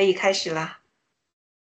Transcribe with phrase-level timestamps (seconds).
[0.00, 0.78] 可以开始了。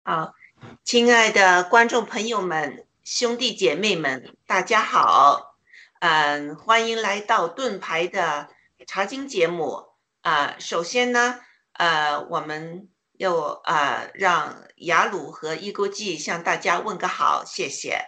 [0.03, 0.35] 好，
[0.83, 5.55] 亲爱的观众朋友们，兄弟姐妹们，大家好。
[6.01, 8.47] 嗯，欢迎来到盾牌的
[8.85, 9.87] 茶经节目。
[10.21, 11.39] 啊，首先呢，
[11.73, 13.33] 呃，我们要
[13.63, 18.05] 呃让雅鲁和伊钩记向大家问个好，谢谢。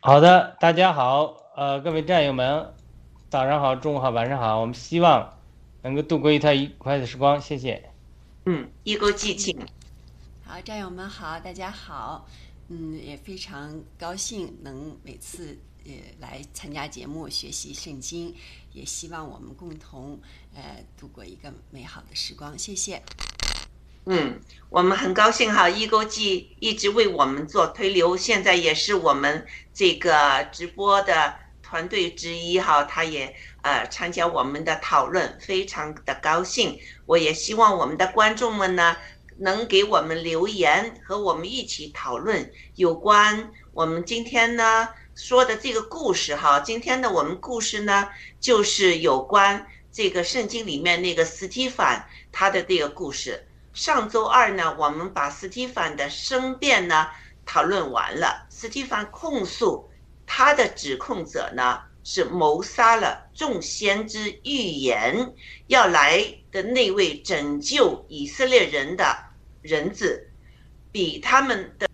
[0.00, 2.72] 好的，大家好，呃，各位战友们，
[3.28, 5.40] 早上好，中午好，晚上好，我们希望
[5.82, 7.90] 能够度过一段愉快的时光，谢谢。
[8.48, 9.58] 嗯，一勾记，请。
[10.44, 12.28] 好，战友们好，大家好。
[12.68, 18.32] 嗯，也非常高兴能每次呃来参加节目学习圣经，
[18.72, 20.20] 也希望我们共同
[20.54, 20.62] 呃
[20.96, 23.02] 度过一个美好的时光，谢谢。
[24.04, 24.38] 嗯，
[24.68, 29.44] 我们很高兴哈，一勾记一直为我们做推流，现在也是我们
[29.74, 31.34] 这个直播的。
[31.68, 36.78] 团队之一哈，他也呃参加我们的讨论，非常的高兴。
[37.06, 38.96] 我也希望我们的观众们呢，
[39.38, 46.60] 能给我们留言，和我们一起讨论有关我们今天呢说的这个故事哈。
[46.60, 48.08] 今天的我们故事呢，
[48.38, 53.44] 就是有关这个圣经里面那个斯提凡他的这个故事。
[53.74, 57.08] 上周二呢，我们把斯蒂凡的申辩呢
[57.44, 58.46] 讨论完了。
[58.48, 59.90] 斯蒂凡控诉
[60.26, 65.32] 他的指控者呢是谋杀了众先知预言
[65.68, 69.16] 要来的那位拯救以色列人的
[69.62, 70.30] 人子，
[70.92, 71.88] 比他们的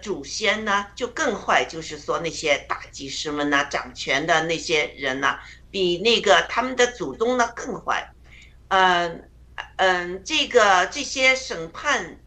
[0.00, 5.40] 祖先呢就更坏，就是说那些大祭司们呐、掌权的那些人呐，
[5.70, 8.12] 比那个他们的祖宗呢更坏，
[8.68, 9.26] 嗯。
[9.76, 12.18] 嗯，这个这些审判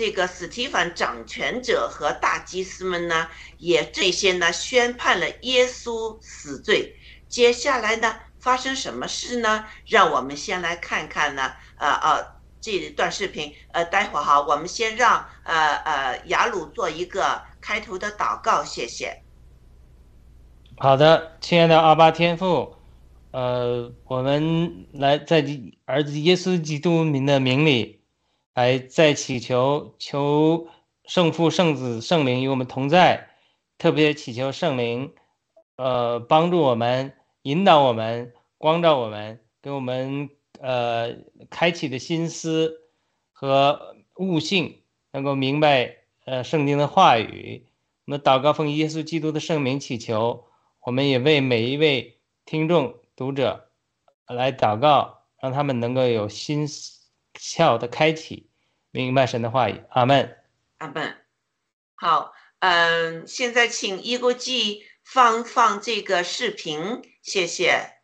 [0.00, 6.96] 这个史提凡掌权者和大祭司们呢，也这些呢宣判了耶稣死罪。
[7.28, 9.66] 接下来呢发生什么事呢？
[9.86, 12.26] 让我们先来看看呢，呃呃
[12.62, 13.52] 这段视频。
[13.72, 19.22] 呃，待会儿哈，我们先让呃呃雅鲁做一个开头的祷告，谢谢。
[20.78, 22.74] 好的，亲爱的阿巴天父。
[23.32, 25.44] 呃，我们来在
[25.84, 27.99] 儿子耶稣基督名的名里，
[28.54, 30.68] 来再祈求求
[31.04, 33.30] 圣父、圣子、圣灵与我们同在，
[33.78, 35.12] 特别祈求圣灵，
[35.76, 37.12] 呃，帮助我们，
[37.42, 40.30] 引导我们，光照我们，给我们
[40.60, 41.16] 呃
[41.48, 42.80] 开启的心思
[43.32, 44.82] 和悟性，
[45.12, 47.66] 能够明白呃圣经的话语。
[48.06, 50.44] 我们祷告奉耶稣基督的圣名祈求，
[50.80, 52.94] 我们也为每一位听众。
[53.16, 53.68] 读者
[54.28, 56.99] 来祷告，让他们能够有心思
[57.34, 58.50] 窍的开启，
[58.90, 59.84] 明白神的话语。
[59.90, 60.38] 阿门。
[60.78, 61.16] 阿门。
[61.94, 67.98] 好，嗯，现在请一国记放放这个视频，谢谢。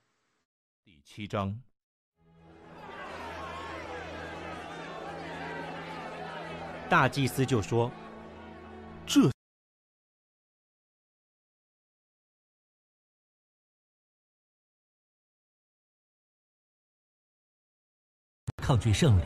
[0.85, 1.59] 第七章，
[6.89, 7.91] 大祭司就说
[18.67, 19.25] ：“抗拒圣灵，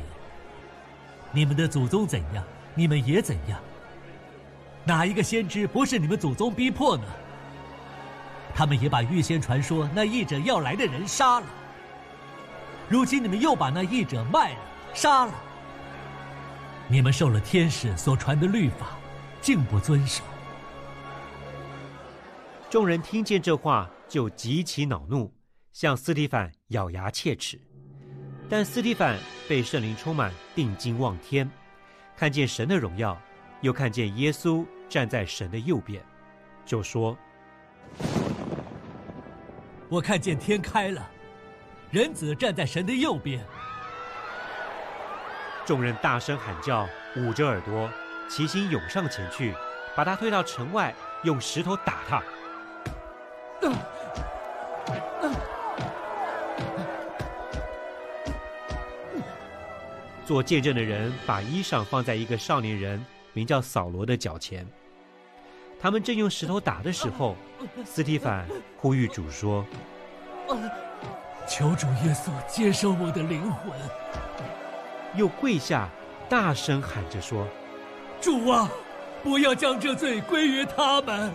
[1.33, 2.45] 你们的祖宗怎样，
[2.75, 3.59] 你们也怎样。
[4.85, 7.05] 哪一个先知不是你们祖宗逼迫呢？
[8.55, 11.47] 他们也把预先传说那译者要来的人杀了。
[12.87, 14.59] 如今你们又把那译者卖了，
[14.93, 15.33] 杀了。
[16.87, 18.89] 你们受了天使所传的律法，
[19.41, 20.23] 竟不遵守。
[22.69, 25.33] 众人听见这话，就极其恼怒，
[25.73, 27.59] 向斯蒂凡咬牙切齿。
[28.51, 29.17] 但斯蒂凡
[29.49, 31.49] 被圣灵充满，定睛望天，
[32.17, 33.17] 看见神的荣耀，
[33.61, 36.03] 又看见耶稣站在神的右边，
[36.67, 37.17] 就说
[39.89, 41.09] ：“我看见天开了，
[41.93, 43.41] 人子站在神的右边。”
[45.65, 46.89] 众人大声喊叫，
[47.19, 47.89] 捂着耳朵，
[48.29, 49.55] 齐心涌上前去，
[49.95, 50.93] 把他推到城外，
[51.23, 52.21] 用石头打他。
[60.31, 64.65] 做见证的人把衣裳放在一个少年人名叫扫罗的脚前。
[65.81, 67.35] 他们正用石头打的时候，
[67.85, 68.47] 斯蒂凡
[68.77, 69.67] 呼吁主说
[71.51, 73.73] ：“求主耶稣接受我的灵魂。”
[75.19, 75.89] 又跪下，
[76.29, 77.45] 大声喊着说
[78.23, 78.71] ：“主啊，
[79.25, 81.33] 不要将这罪归于他们。”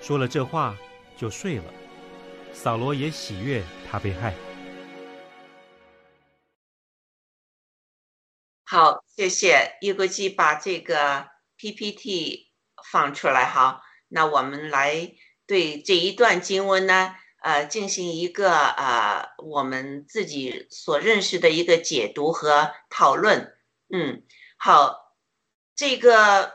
[0.00, 0.74] 说了这话，
[1.18, 1.64] 就睡了。
[2.54, 4.32] 扫罗也喜悦他被害。
[8.68, 12.50] 好，谢谢一国际把这个 PPT
[12.90, 13.80] 放出来哈。
[14.08, 15.12] 那我们来
[15.46, 23.56] 对这一段经文呢，呃，进行一个呃我们自己所认识的一个解读和讨论。
[23.94, 24.24] 嗯，
[24.56, 25.14] 好，
[25.76, 26.52] 这个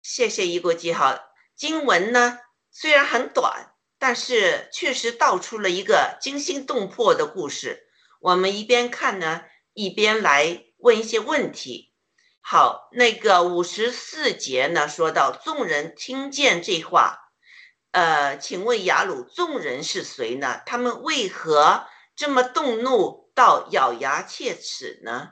[0.00, 1.20] 谢谢一国际哈。
[1.54, 2.38] 经文呢
[2.70, 7.90] 虽然很短，但是确实道出了一个惊心动魄的故事。
[8.20, 9.42] 我们一边看呢，
[9.74, 10.62] 一边来。
[10.86, 11.92] 问一些问题。
[12.40, 17.32] 好，那个五十四节呢，说到众人听见这话，
[17.90, 20.62] 呃，请问雅鲁，众人是谁呢？
[20.64, 25.30] 他们为何这么动怒到咬牙切齿呢？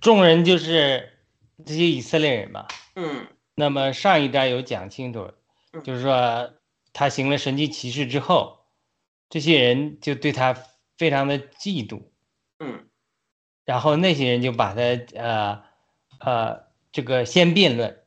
[0.00, 1.18] 众人就是
[1.66, 2.68] 这些以色列人嘛。
[2.94, 3.26] 嗯。
[3.56, 5.32] 那么上一章有讲清楚，
[5.72, 6.54] 嗯就是说
[6.92, 8.60] 他行了神迹奇事之后，
[9.28, 10.54] 这些人就对他
[10.96, 12.04] 非常的嫉妒，
[12.60, 12.88] 嗯
[13.68, 14.80] 然后那些人就把他
[15.14, 15.62] 呃
[16.20, 16.60] 呃
[16.90, 17.98] 这个先辩论，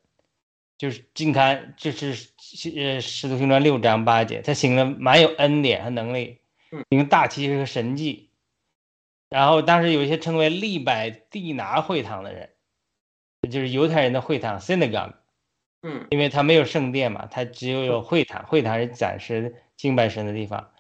[0.76, 6.40] 就是你看这是呃《使徒行传》六章八节，他行了蛮有恩典和能力，
[6.72, 8.32] 嗯行大奇事和神迹。
[9.30, 12.50] 然后当时有一些称为利百地拿会堂的人，
[13.52, 15.14] 就是犹太人的会堂 synagogue，
[15.84, 20.71] 嗯因为他没有圣殿嘛，他只有有会堂，会堂是暂时敬拜神的地方，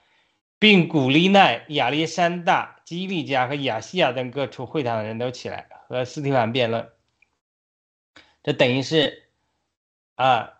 [0.61, 6.87] 并古利奈、亚历山大、基利加和亚细亚等各处会堂的人都起来和斯提凡辩论。
[8.43, 9.23] 这等于是
[10.13, 10.59] 啊，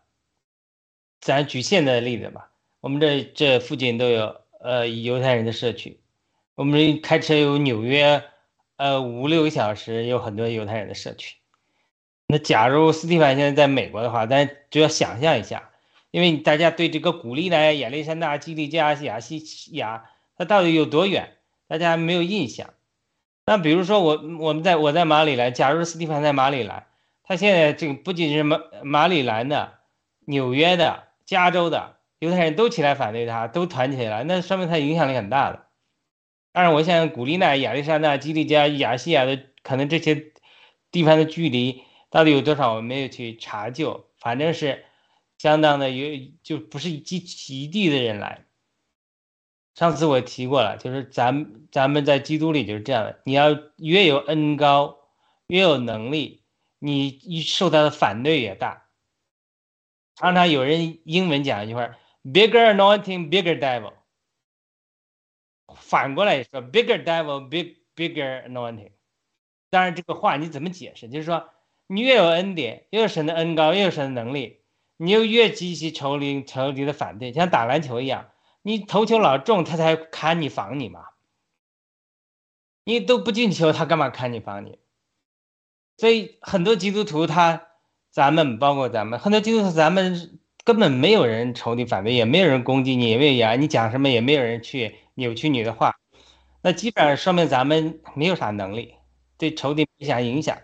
[1.20, 6.00] 咱举现在的例子吧，我们这这附近都有呃犹太人的社区，
[6.56, 8.24] 我们开车有纽约
[8.78, 11.38] 呃五六个小时，有很多犹太人的社区。
[12.26, 15.70] 那假如斯蒂凡现在在美国的话，咱就要想象一下，
[16.12, 19.42] 因为大家对这个古利奈、亚历山大、基利加、亚西
[19.72, 21.38] 亚，它到底有多远，
[21.68, 22.74] 大家没有印象。
[23.46, 26.86] 那比如说我我们在我在马里兰，假如斯蒂凡在马里兰，
[27.24, 29.80] 他现在这个不仅是马马里兰的、
[30.26, 35.66] 纽约的、加州的犹太人都起来反对他，都团起来，那说明他影响力很大的。
[36.54, 40.32] 但是，我想古利奈、亚历山大、基利加、亚西亚的可能这些
[40.92, 41.84] 地方的距离。
[42.10, 42.74] 到底有多少？
[42.74, 44.84] 我没有去查究，反正是
[45.42, 48.46] 相当的有，就不是一一地的人来。
[49.74, 55.00] 上次我提过了，就是咱咱们在基督里就是这样的，你要越有恩高，
[55.48, 56.44] 越有能力，
[56.78, 58.88] 你一受到的反对越大。
[60.16, 63.94] 常常有人英文讲一句话：“bigger anointing, bigger devil。”
[65.76, 68.92] 反过来说：“bigger devil, big bigger anointing。”
[69.72, 71.10] 当然，这个话你怎么解释？
[71.10, 71.50] 就是说。
[71.88, 74.61] 你越有恩典，越有神的恩高，越有神的能力，
[75.04, 78.30] 你又越激起仇敌仇敌的反对，像打篮球一样，
[78.62, 81.06] 你投球老中，他才砍你防你嘛。
[82.84, 84.78] 你都不进球，他干嘛砍你防你？
[85.98, 87.64] 所以很多基督徒他，
[88.12, 95.96] 咱们包括咱们很多基督徒，咱们根本没有人仇敌反对，也没有人攻击你，也没有呀，你讲什么也没有人去扭曲你的话，
[96.62, 98.94] 那基本上说明咱们没有啥能力，
[99.40, 100.60] 对仇敌没啥影响。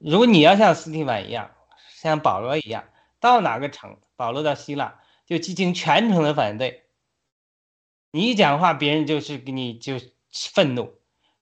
[0.00, 1.52] 如果你要像斯蒂文一样，
[1.94, 2.82] 像保罗一样，
[3.22, 6.82] 到哪个城，保罗到希腊就进行全程的反对，
[8.10, 9.94] 你一讲话，别人就是给你就
[10.30, 10.92] 愤怒，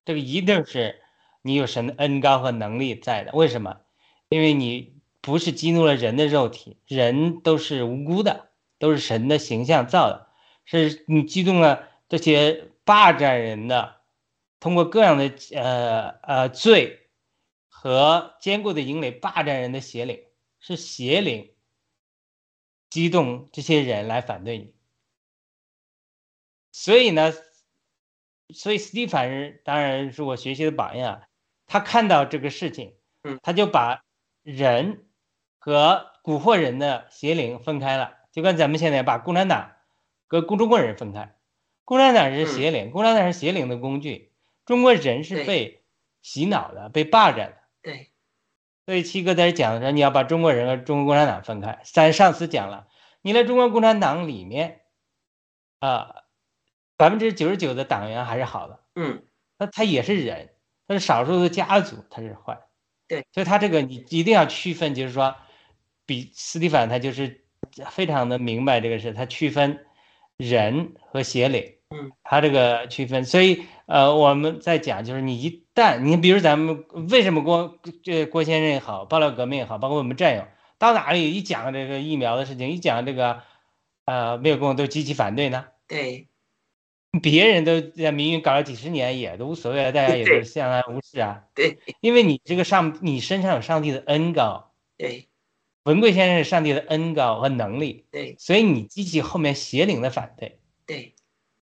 [0.05, 1.03] 这个一定是
[1.43, 3.33] 你有神的恩高和能力在的。
[3.33, 3.81] 为什么？
[4.29, 10.29] 因为你不是激怒了人的肉体，人都是无辜的，都是神的形象造的，
[10.65, 13.97] 是你激动了这些霸占人的，
[14.61, 16.99] 通过各样的呃呃罪。
[17.73, 20.23] 和坚固的营垒霸占人的邪灵，
[20.59, 21.51] 是邪灵
[22.91, 24.75] 激动这些人来反对你。
[26.73, 27.33] 所以呢，
[28.53, 31.23] 所以斯蒂凡是当然是我学习的榜样。
[31.67, 34.05] 他看到这个事情，嗯，他就把
[34.43, 35.07] 人
[35.59, 39.77] 和蛊惑人的邪灵分开了，就跟咱们现在把共产党
[40.27, 41.37] 和中国人分开。
[41.85, 44.33] 共产党是邪灵，共产党是邪灵的工具，
[44.65, 45.85] 中国人是被
[46.23, 47.60] 洗脑的，被霸占的。
[48.91, 51.79] 对，所以七哥在这讲的时候，你要把中国人和中国共产党分开。
[51.85, 52.89] 咱上次讲了，
[53.23, 54.81] 你在中国共产党里面，
[55.79, 56.25] 啊，
[56.97, 59.23] 百分之九十九的党员还是好的，嗯，
[59.59, 60.51] 那他也是人，
[60.89, 62.59] 他是少数的家族，他是坏。
[63.07, 65.37] 对，所以他这个你一定要区分，就是说，
[66.05, 67.45] 比斯蒂凡他就是
[67.93, 69.87] 非常的明白这个事，他区分
[70.37, 71.80] 人和邪灵。
[71.93, 80.47] 嗯，他这个区分，所以呃，我们在讲就是你一旦你比如咱们为什么郭这郭先生也好，爆料革命也好，包括我们战友
[80.79, 83.43] 到哪里一讲这个疫苗的事情，一讲这个
[84.05, 85.67] 呃灭共都积极反对呢？
[85.89, 86.29] 对，
[87.21, 91.43] 别人都在民运搞了几十年，也都无所谓了，大家也都相安无事啊。
[91.57, 95.27] 对，因为你这个上你身上有上帝的恩高，对，
[95.83, 100.61] 文贵先生是上帝的恩高和能力，对，所以你激起后面邪灵的反对。
[100.87, 101.17] 对。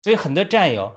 [0.07, 0.95] 所以很多战友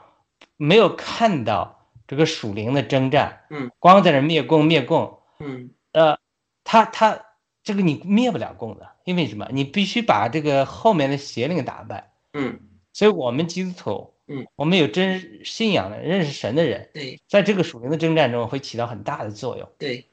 [0.56, 6.20] 没有看到这个属灵的征战，嗯，光在那灭共灭共，嗯，呃，
[6.64, 7.20] 他他
[7.64, 9.50] 这个你灭不了共的，因为什么？
[9.52, 12.60] 你必须把这个后面的邪灵打败，嗯，
[12.94, 20.06] 所以我们基督徒，嗯，我们有真信仰的、认识神的人，对，在这个属灵的征战中会起到很大的作用，对，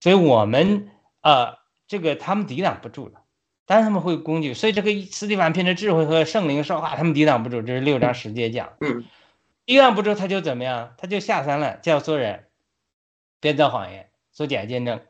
[0.00, 0.90] 所以我们
[1.22, 3.21] 呃，这个他们抵挡不住的。
[3.72, 7.62] 当然他们会工具，所以这个斯蒂凡凭着智慧和圣灵说话，他们抵挡不住。
[7.62, 9.02] 这是六章十节讲，嗯，
[9.64, 10.92] 抵挡不住他就怎么样？
[10.98, 12.44] 他就下山了，教唆人
[13.40, 15.00] 编造谎言，做假见证，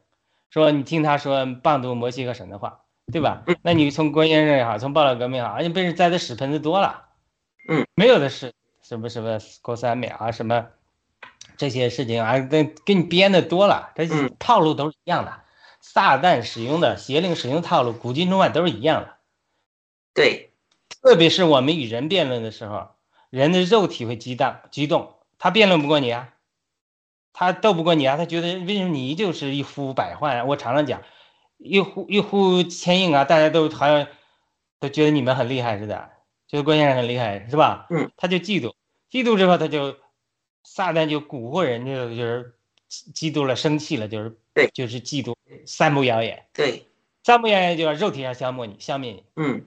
[0.49, 3.43] 说你听他说谤读摩西和神的话，对吧？
[3.63, 7.07] 那你从郭先生也好，从暴乱革命也好，人家被人栽的屎盆子多了，
[7.69, 8.53] 嗯，没有的是
[8.85, 10.69] 什么什么郭三秒啊，什么
[11.57, 15.42] 这些事情啊，给给你编的多了，这嗯套路都是一样的，
[15.83, 19.19] 撒旦使用的邪灵使用套路，古今中外都是一样的。
[20.15, 20.53] 对，
[20.89, 22.91] 特别是我们与人辩论的时候，
[23.29, 26.33] 人的肉体会激荡激动，他辩论不过你啊，
[27.33, 30.45] 他斗不过你啊，他觉得为什么你就是一呼百唤啊？
[30.45, 31.03] 我常常讲，
[31.59, 34.07] 一呼一呼千应啊，大家都好像
[34.79, 36.11] 都觉得你们很厉害似的，
[36.47, 37.87] 觉得关先生很厉害是吧？
[37.91, 38.75] 嗯，他就嫉妒，
[39.11, 39.97] 嫉妒之后他就
[40.63, 42.55] 撒旦就蛊惑人，就就是
[42.89, 44.71] 嫉妒了，生气了，就是对。
[44.75, 45.35] 就是嫉妒，
[45.67, 46.87] 散布谣言，对，
[47.25, 49.25] 散布谣言就是肉体上消磨你，消灭你。
[49.37, 49.65] 嗯。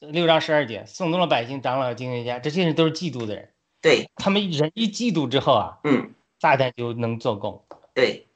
[0.00, 3.48] 六章十二节，宋动了百姓、长老、经学家，这些人都是嫉妒的人。
[3.80, 6.14] 对，他们人一嫉妒之后啊，嗯。
[6.40, 8.28] 撒旦就能做工，对，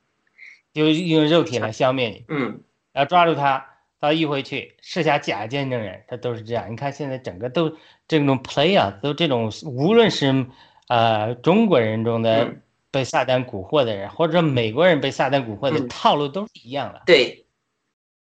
[0.74, 2.60] 就用肉体来消灭你，嗯。
[2.94, 3.64] 要抓住他
[4.00, 6.68] 到议会去设下假见证人，他都是这样。
[6.72, 7.76] 你看现在整个都
[8.08, 10.46] 这种 play 啊，都这种，无论是
[10.88, 12.61] 呃中国人中的嗯
[12.92, 17.02] 被撒旦蛊惑的人，或者美国人被撒旦蛊惑的嗯套路都是一样的。
[17.04, 17.46] 对，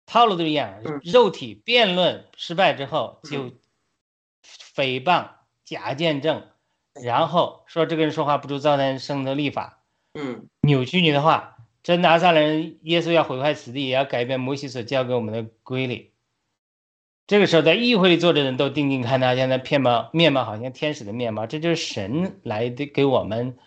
[0.05, 3.57] 套路都一样嗯，肉体辩论失败之后就嗯
[4.75, 5.29] 诽谤、
[5.65, 6.45] 假见证，
[6.93, 9.81] 然后说这个人说话不如造诞生的立法，
[10.13, 11.55] 嗯扭曲你的话。
[11.81, 16.11] 真拿撒勒人耶稣要毁坏此地，也要改变摩西所教给我们的规律。
[17.25, 23.57] 这个时候，在议会里坐着的人都定睛看他，现在面貌面貌好像天使的面貌，这就是神来的给我们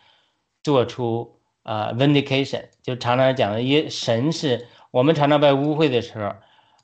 [0.62, 6.34] 做出啊、呃 vindication，就常常讲的耶神是我们常常被污秽的时候，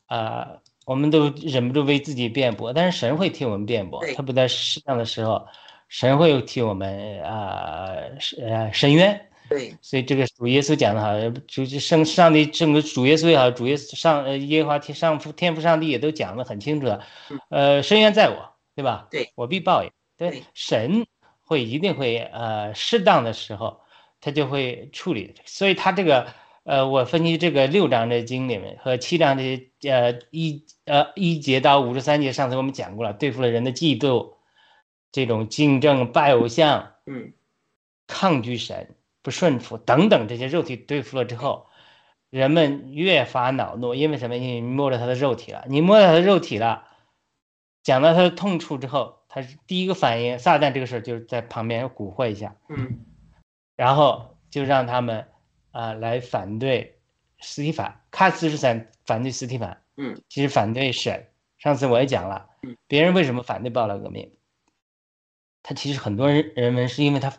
[0.06, 0.48] 啊、
[0.86, 5.46] 我们都忍不住为自己辩驳，但是神会替我们辩驳，对特别在适当的时候，
[5.88, 9.20] 神会替我们啊是呃伸冤。
[9.48, 11.08] 对，所以这个主耶稣讲的好，
[11.46, 17.02] 主圣上帝整个主耶稣也好，主耶稣上呃耶和华天上父天父上帝也都讲的很清楚了，
[17.48, 18.36] 呃，深渊在我，
[18.76, 19.06] 对吧？
[19.10, 19.90] 对，我必报应。
[20.18, 21.06] 对对，神
[21.48, 23.80] 会一定会呃适当的时候，
[24.20, 25.34] 他就会处理。
[25.46, 26.28] 所以他这个
[26.64, 34.34] 呃，我分析这个六章的经里面和七章这些呃一呃一节到五十三节，上次我们讲过了，对付了人的嫉妒，
[35.10, 37.32] 这种竞争、拜偶像，嗯
[38.06, 41.66] 抗拒神、不顺服等等这些肉体对付了之后，
[42.28, 44.36] 人们越发恼怒，因为什么？
[44.36, 46.84] 因为你摸着他的肉体了，你摸着他的肉体了，
[47.82, 49.17] 讲到他的痛处之后，
[49.66, 53.04] 第一个反应，撒旦这个事儿就是在旁边蛊惑一下，嗯
[53.76, 55.26] 然后就让他们
[55.70, 56.98] 啊、来反对
[57.40, 61.26] 斯蒂凡，看似是反反对斯蒂凡，嗯，其实反对神。
[61.58, 64.32] 上次我也讲了嗯，别人为什么反对暴乱革命？
[65.62, 67.32] 他其实很多人人们是因为他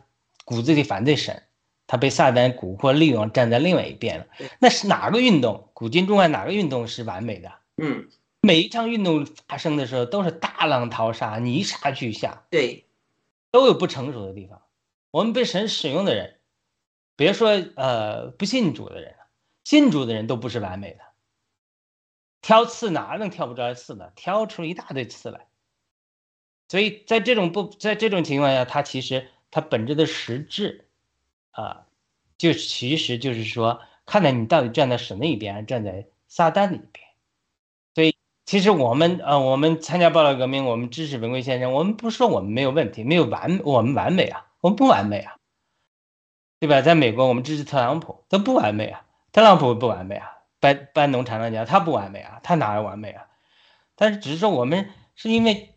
[0.46, 1.44] 骨子里反对神，
[1.88, 4.28] 他被撒旦蛊惑利用，站在另外一边了。
[4.60, 5.70] 那是哪个运动？
[5.74, 7.52] 古今中外哪个运动是完美的？
[7.78, 8.08] 嗯，
[8.42, 12.86] 每一场运动发生的时候，都是大浪淘沙、泥沙俱下，对，
[13.52, 14.62] 都有不成熟的地方。
[15.12, 16.40] 我们被神使用的人，
[17.16, 19.28] 别说呃不信主的人了，
[19.64, 21.00] 信主的人都不是完美的。
[22.42, 24.12] 挑刺哪能挑不出来刺呢？
[24.16, 25.48] 挑出一大堆刺来。
[26.70, 30.88] 所以在这种不在这种情况下，它其实它本质的实质，
[31.52, 31.88] 啊，
[32.38, 37.09] 就其实就是说，看看你到底站在神的一边，还是站在撒旦的一边。
[38.50, 45.36] 其实我们呃，我们参加暴乱革命，我们支持文贵先生，我们不说我们没有问题，没有完，我们完美啊，我们不完美啊，
[46.60, 46.82] 对吧？
[46.82, 53.28] 在美国，我们支持特朗普，都不完美啊，特朗普不完美啊，班班农常常讲他不完美啊，他哪有完美啊？
[53.96, 55.76] 但是只是说我们是因为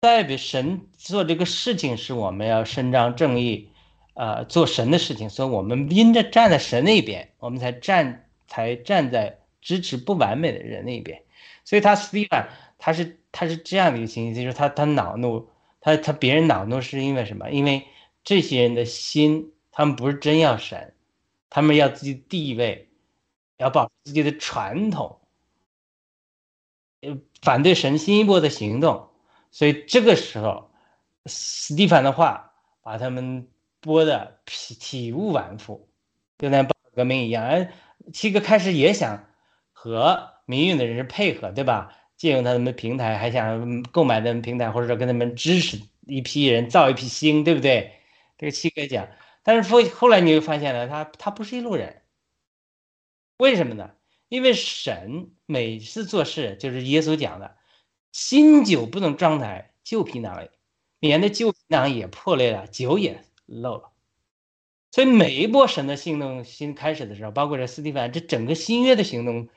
[0.00, 3.68] 代表神做这个事情是我们要伸张正义，
[4.14, 11.20] 呃，做神的事情，所以我们因着站在神那边，我们才站才站在支持不完美的人那边。
[11.70, 15.48] 所以他 Steven 他是他是这样的一个情形，就是他他恼怒，
[15.80, 17.48] 他他别人恼怒是因为什么？
[17.48, 17.86] 因为
[18.24, 20.96] 这些人的心，他们不是真要神，
[21.48, 22.90] 他们要自己地位，
[23.58, 25.20] 要保持自己的传统，
[27.02, 29.08] 呃，反对神新一波的行动。
[29.52, 30.72] 所以这个时候，
[31.26, 32.52] 斯蒂凡的话
[32.82, 33.46] 把他们
[33.78, 35.88] 拨的体体无完肤，
[36.36, 37.44] 就像革命一样。
[37.44, 37.72] 哎，
[38.12, 39.24] 七哥开始也想
[39.70, 41.96] 和民运的人是配合，对吧？
[42.16, 47.92] 借用他们的平台，还想购买他们平台，或者说跟他们支持一批人造一批星，对不对？
[48.36, 49.08] 这个七哥讲，
[49.42, 52.02] 但是后后来你会发现呢，他他不是一路人，
[53.38, 53.92] 为什么呢？
[54.28, 57.56] 因为神每次做事就是耶稣讲的。
[58.12, 60.50] 新酒不能装在旧皮囊里，
[60.98, 63.92] 免得旧皮囊也破裂了，酒也漏了。
[64.90, 69.48] 所以每一波神的行动新开始的时候，包括这斯蒂凡，这整个新约的行动，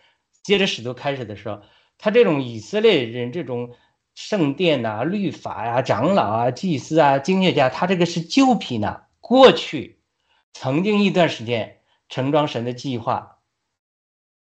[0.43, 1.61] 接着使徒开始的时候，
[1.97, 3.75] 他这种以色列人这种
[4.13, 10.01] 圣殿呐、律法呀、长老啊、祭司啊、经学家，他这个是旧皮囊，过去
[10.53, 13.39] 曾经一段时间盛装神的计划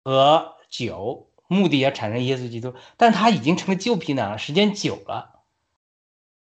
[0.05, 5.43] 和酒，目的要产生耶稣基督，但他已经成了旧皮囊了，时间久了。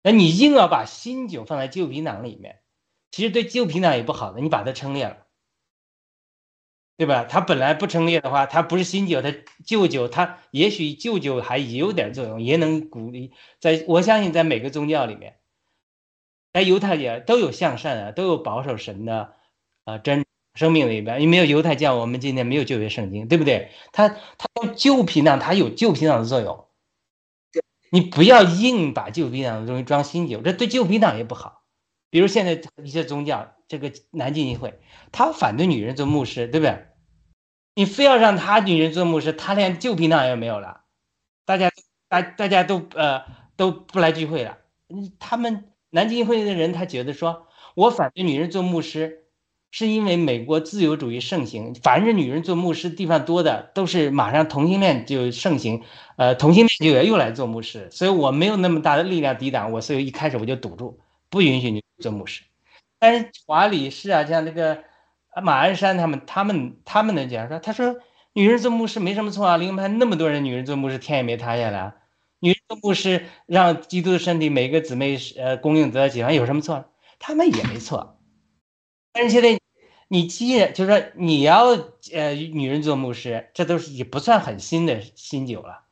[0.01, 2.62] 那你硬要把新酒放在旧皮囊里面，
[3.12, 5.24] 其实对旧皮囊也不好的，你把它撑裂了。
[6.97, 7.25] 对吧？
[7.25, 9.34] 他本来不成立的话，他不是新酒，他
[9.65, 13.34] 旧酒，他也许旧酒还也有点作用，也能鼓励。
[13.60, 15.36] 在我相信，在每个宗教里面，
[16.53, 19.34] 在犹太教都有向善的，都有保守神的
[19.84, 21.19] 啊真生命里边。
[21.19, 23.71] 你没有犹太教，我们今天没有旧约圣经，对不对？
[23.91, 26.65] 它它旧皮囊，它有旧皮囊的作用。
[27.89, 31.63] 你不要硬把旧皮囊的东西装新酒，这对旧皮囊也不好。
[32.10, 33.54] 比如现在一些宗教。
[33.67, 34.80] 这个南京议会，
[35.12, 36.86] 他反对女人做牧师，对不对？
[37.75, 40.82] 你非要让他女人做牧师，他连旧皮囊也没有了，
[41.45, 41.71] 大家
[42.08, 43.23] 大大家都呃
[43.58, 44.58] 都不来聚会了。
[45.19, 49.25] 他们南京议会的人，他觉得说，我反对女人做牧师，
[49.71, 55.82] 是因为美国自由主义盛行，凡是女人做牧师地方多的，都是马上同性恋就盛行，
[56.15, 60.99] 呃，同性恋就又来做牧师，所以我没有那么大的力量抵挡我，所以一开始我就堵住，
[61.30, 62.43] 不允许你做牧师。
[62.99, 64.84] 但是华理是啊，像那个
[65.43, 67.97] 马鞍山他们，他们他们的讲说，他说
[68.34, 71.93] 女人做牧师没什么错啊，灵派那么多人女人做牧师，天也没塌下来。
[72.39, 76.86] 女人做牧师让基督的身体每个姊妹呃供应得到解放有什么错？
[77.19, 78.19] 他们也没错。
[79.13, 79.60] 但是现在
[80.08, 81.67] 你既然就是说你要
[82.13, 85.84] 呃女人做牧师，这都是也不算很新的新酒了，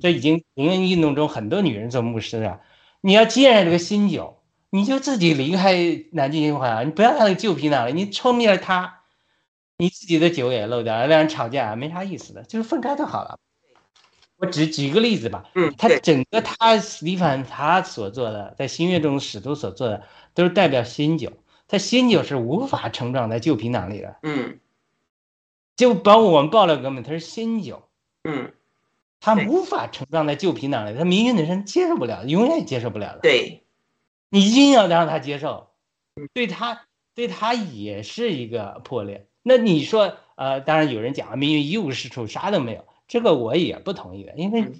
[0.00, 2.60] 这已经灵恩运动中很多女人做牧师了。
[3.00, 4.41] 你要接染这个新酒。
[4.74, 6.82] 你就自己离开南京会啊！
[6.82, 9.00] 你不要那个旧皮囊了，你冲灭了他，
[9.76, 13.38] 你自己的酒也漏掉了，两人吵架没啥意思的，就是分开就好了。
[14.38, 21.34] 我只举个例子吧，嗯，他整个他斯蒂凡他所做的，在新月中使徒所做的，都是代表新酒，
[21.68, 24.58] 他新酒是无法成长在旧皮囊里的，嗯，
[25.76, 27.82] 就包括我们爆料哥们，他是新酒，
[28.24, 28.54] 嗯，
[29.20, 33.18] 他无法成长在旧皮囊里，他命运的人接受不了，永远接受不了的。
[33.20, 33.61] 对。
[34.32, 35.68] 你硬要让他接受，
[36.32, 39.26] 对他对他也是一个破裂。
[39.42, 44.24] 那你说，呃，当然有人讲命运一无是处，啥都没有，这个我也不同意。
[44.24, 44.32] 的。
[44.36, 44.72] 因为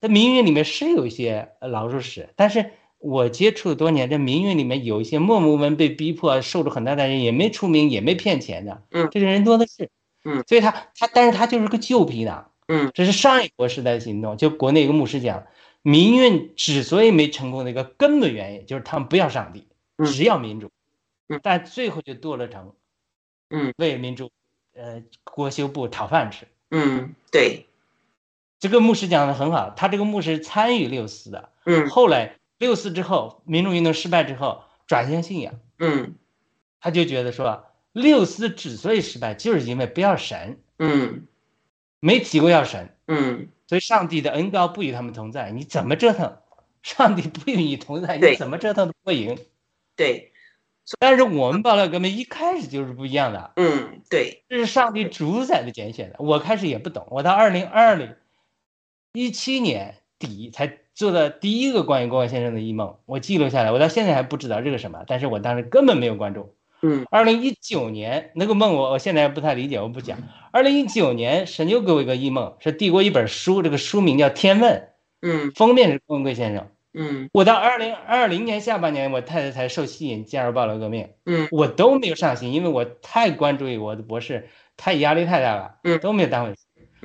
[0.00, 9.90] 在命运里面是有一些老鼠屎，但是我接触多年，这命运里面有一些默默无闻被逼迫，受着很大的人，也没出名，也没骗钱的，嗯，这个人多的是，
[10.24, 15.46] 嗯，所以他他，但是他就是个旧皮囊，嗯，这是上一波时代的行动，就国内一个牧师讲。
[15.88, 19.66] 民运之所以没成功的一个根本原因，就是他们不要上帝，
[20.04, 20.70] 只要民主，
[21.42, 22.74] 但最后就堕落成，
[23.48, 24.30] 嗯，为民主，
[24.74, 26.46] 呃，国修部讨饭吃。
[26.70, 27.64] 嗯，对，
[28.58, 36.16] 这个牧师讲的很好，他这个牧师参与六四的，嗯，后来六四之后，民主运动失败之后，转向信仰，嗯，
[36.80, 41.26] 他就觉得说，六四之所以失败，就是因为不要神，嗯，
[41.98, 43.48] 没提过要神，嗯。
[43.68, 46.38] 所以，上帝的恩高不与他们同在，你怎么折腾，
[46.82, 49.36] 上帝不与你同在，你怎么折腾都不赢。
[49.94, 50.32] 对，
[50.98, 53.52] 但是我们爆料革命一开始就是不一样的。
[53.56, 56.16] 嗯，对，这是上帝主宰的拣选的。
[56.18, 58.16] 我开始也不懂，我到二零二零
[59.12, 66.56] 一七年底才做的第一个关于郭万先生的异梦，我记录下来，我到现在还不知道这个什么，但是我当时根本没有关注。
[66.82, 70.18] 嗯，二零一九年那个梦，我我现在不太理解，我不讲。
[70.52, 74.74] 二零一九年，神又给我一个异梦，是递过一本书，这个书名叫《天问》，
[75.20, 86.58] 嗯，封面是郭文贵先生，嗯，我到二零二零年下半年，我太太才受吸引加入暴乱革命，嗯，我都没有上心，因为我太关注于我的博士，太压力太大了，嗯，都没有当回事。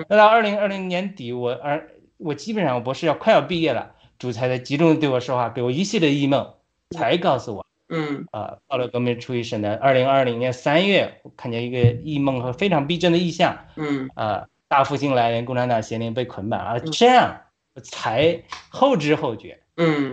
[0.08, 6.54] 那到二零二零年底，我二我基本上我博士要快要毕业了，主才在集中对我说话，给我一系列异梦，
[6.92, 7.66] 才告诉我。
[7.96, 9.76] 嗯啊，暴乱革命出于神的。
[9.76, 13.68] 二零二零年三月，我看见一个异梦和非常逼真的意象。
[13.76, 17.40] 嗯啊，大复兴来临，共产党邪灵被捆绑啊，这样
[17.84, 19.62] 才后知后觉。
[19.78, 20.10] 嗯，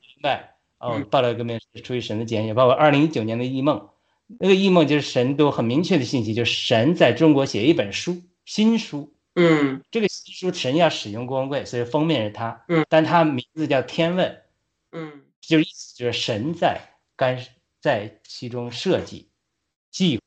[0.00, 3.88] 明白哦，暴乱革命是出于神的拣选，包括二零一九年的异梦，
[4.38, 9.12] 那个异梦就是神都很明确的信息，就是神在中国写一本书，新书。
[9.34, 12.64] 嗯，这个新书神要使用郭文贵，所以封面是他。
[12.68, 14.40] 嗯，但他名字叫天问。
[14.92, 16.80] 嗯，就是意思就是神在。
[17.24, 17.46] 干
[17.80, 19.30] 在其中设计、
[19.90, 20.20] 计、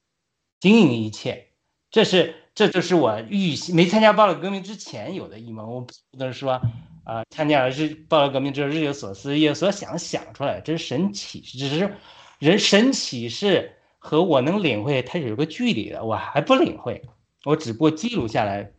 [0.60, 1.50] 经营一切，
[1.92, 5.72] 这是这就是我预没参加暴乱革命之前有的一梦。
[5.72, 6.60] 我不能说
[7.04, 11.96] 啊，参加了日暴乱革命之后日有所思夜有所想想出来，这是神启示，只是
[12.40, 17.04] 人神启示和我能领会它有个距离的，我还不领会，
[17.46, 18.72] 我只不过记录下来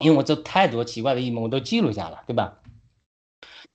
[0.00, 2.60] 因为我做太多奇怪的异梦，我都记录下了，对吧？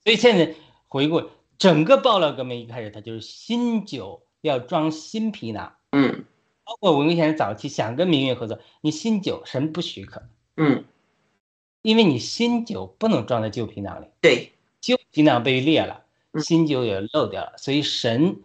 [0.04, 0.54] 所以现在
[0.86, 1.28] 回顾
[1.64, 6.26] 整个爆料革命，一开始它就是新酒要装新皮囊，嗯。
[6.62, 10.22] 包括文革先生早期想跟民运合作，你新酒神不许可，
[10.58, 10.84] 嗯，
[11.80, 16.42] 因为你新酒不能装在旧皮囊里，对，旧皮囊被裂了，嗯。
[16.42, 18.42] 新酒也漏掉了，所以神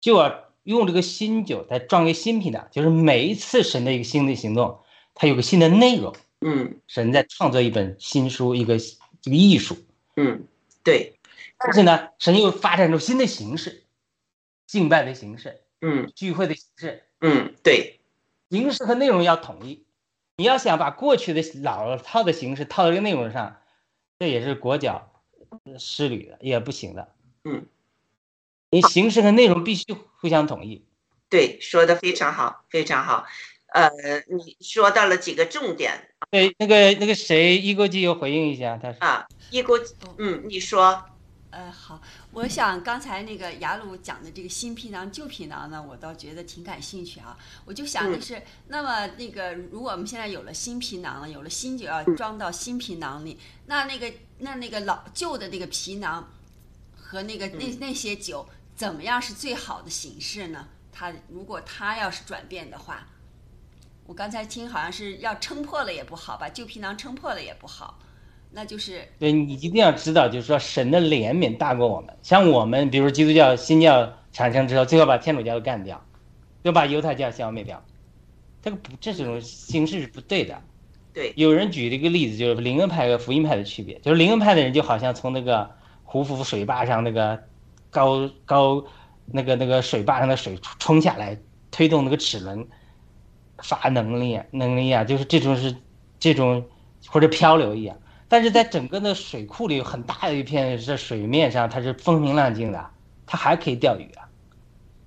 [0.00, 4.80] 就要用这个新酒再装一个新皮囊，就是每一次神的一个新的行动，
[5.14, 6.80] 它有个新的内容，嗯。
[6.88, 8.76] 神在创作一本新书，一个
[9.20, 9.76] 这个艺术。
[10.16, 10.48] 嗯，
[10.82, 11.15] 对，
[11.58, 13.84] 但是呢，神又发展出新的形式，
[14.66, 18.00] 敬拜的形式，嗯聚会的形式，嗯对，
[18.50, 19.84] 形式和内容要统一。
[20.38, 23.60] 你要想把过去的老套的形式套到这个内容上，
[24.18, 25.10] 这也是裹脚
[25.64, 27.14] 呃失礼的，也不行的。
[27.44, 27.66] 嗯，
[28.70, 30.84] 你形式和内容必须互相统一。
[31.30, 33.26] 对，说的非常好，非常好。
[33.68, 33.90] 呃，
[34.28, 39.78] 你说到了几个重点对，那个那个谁，一国际又回应一下，他说啊，一国，
[40.18, 41.04] 嗯，你说，
[41.56, 41.98] 呃，好，
[42.32, 47.34] 我想刚才那个雅鲁讲的这个新皮囊、旧皮囊呢，我倒觉得挺感兴趣啊。
[47.64, 56.30] 我就想的是，那么那个，如果我们现在有了新皮囊了，有了新酒要装到新皮囊里，那那个那那个老旧的那个皮囊
[56.94, 60.68] 和那个那那些酒，怎么样是最好的形式呢？
[60.92, 63.06] 它如果它要是转变的话，
[64.04, 67.98] 我刚才听好像是要撑破了也不好，把旧皮囊撑破了也不好，
[68.50, 72.16] 那就是对你一定要知道，就是说神的怜悯大过我们。
[72.22, 76.02] 像我们，比如基督教新教产生之后，最后把天主教都干掉，
[76.64, 77.84] 就把犹太教消灭掉，
[78.62, 80.58] 这个不这种形式是不对的。
[81.12, 85.70] 对，有人举了一个例子，就是灵恩派和福音派的区别，就是灵恩派的人就好像从那个
[86.04, 87.38] 胡夫水坝上那个
[87.90, 88.84] 高高
[89.26, 91.38] 那个那个水坝上的水冲下来，
[91.70, 92.66] 推动那个齿轮
[93.58, 95.74] 发能力能力啊，就是这种是
[96.18, 96.64] 这种
[97.06, 97.96] 或者漂流一样。
[98.28, 102.90] 但是在整个的水库里有很大的一片是水面上，它是风平浪静的，
[103.26, 104.28] 它还可以钓鱼啊。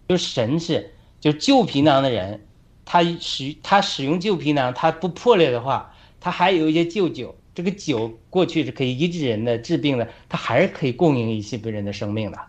[0.08, 2.46] 就是神是，就旧皮囊的人，
[2.86, 7.36] 他使他使用旧皮囊，他不破裂的话，他还有一些旧酒。
[7.56, 12.40] 这个酒过去是可以医治人的、治病的，它还是可以供应一些别人的生命的。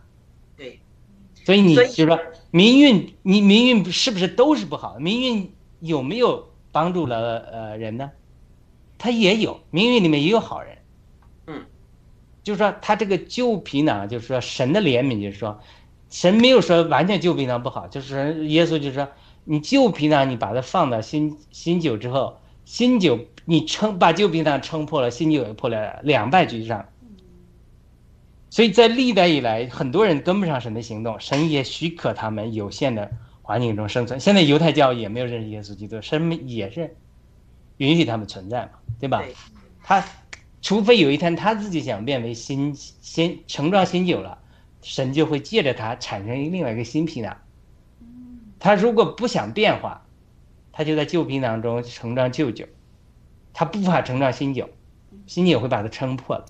[0.57, 0.79] 对，
[1.45, 2.17] 所以你就是说
[2.53, 4.97] 民运，你民运是不是都是不好？
[5.01, 8.09] 民运有没有帮助了呃人呢？
[9.01, 10.77] 他也有，命运里面也有好人。
[11.47, 11.65] 嗯，
[12.45, 15.59] 就是说他这个旧皮囊，就是说神的怜悯，就是说
[16.11, 19.09] 神没有说完全旧皮囊不好，就是耶稣就是说
[19.45, 26.87] 你旧皮囊你把它放到新新酒之后，新酒你撑把旧皮囊撑破了，新酒也破了，两败俱伤。
[28.51, 33.11] 所以在历代以来，很多人跟不上神的行动，神也许可他们有限的
[33.43, 34.21] 环境中生存。
[34.21, 36.97] 现在犹太教也没有认识耶稣基督，神也是
[37.81, 39.23] 允许他们存在嘛，对吧？
[39.23, 39.35] 对
[39.83, 40.05] 他
[40.61, 44.39] 除非有一天他自己想变为新新成装新酒了，
[44.83, 47.37] 神就会借着他产生另外一个新皮囊。
[48.59, 50.07] 他如果不想变化，
[50.71, 52.67] 他就在旧皮囊中成装旧酒，
[53.55, 54.69] 他不法成装新酒，
[55.27, 56.45] 新酒会把它撑破了。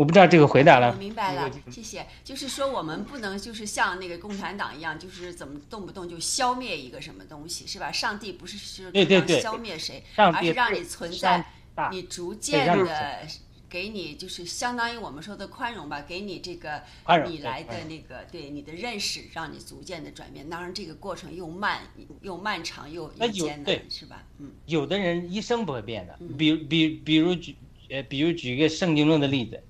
[0.00, 0.92] 我不知道这个回答了。
[0.92, 2.06] 我明白了，谢谢。
[2.24, 7.92] 就是说，我们不能就是像那个共产党一样，就是怎么动不动就消灭一个什么东西，是吧？
[7.92, 11.44] 上帝不是是要消灭谁，而是让你存在，
[11.92, 13.26] 你逐渐的
[13.68, 16.82] 给你就是相当于我们说的宽容吧，给你这个
[17.26, 20.48] 你来的那个对你的认识，让你逐渐的转变。
[20.48, 21.80] 当然，这个过程又慢
[22.22, 24.24] 又漫长又又艰难，是吧？
[24.38, 27.54] 嗯有的人一生不会变的嗯，比如比比如举
[27.90, 29.62] 呃，比如举一个圣经中的例子，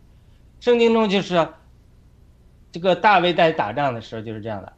[0.61, 1.49] 圣经中就是
[2.71, 4.73] 这个大卫在打仗的时候就是这样的，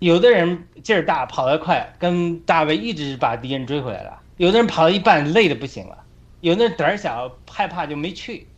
[0.00, 5.96] 有的人劲儿大跑得快，跟大卫一直把敌人追回来了；有的人跑到一半累的不行了；
[6.40, 8.48] 有的人胆儿小害怕就没去，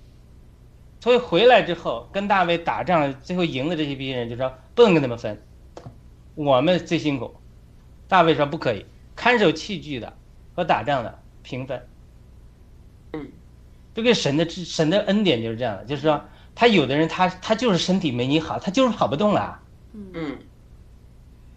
[1.00, 5.42] 所以回来之后跟大卫打仗，最后赢的这些敌人就说不能跟他们分，
[6.34, 7.34] 我们最辛苦。
[8.08, 10.16] 大卫说不可以，看守器具的
[10.54, 11.86] 和打仗的平分。
[13.12, 13.28] 嗯，
[13.96, 16.22] 这个神的神的恩典就是这样的，就是说
[16.54, 19.58] 他有的人他他就是身体没你好，他就是跑不动了，
[19.94, 20.06] 嗯。
[20.12, 20.38] 嗯。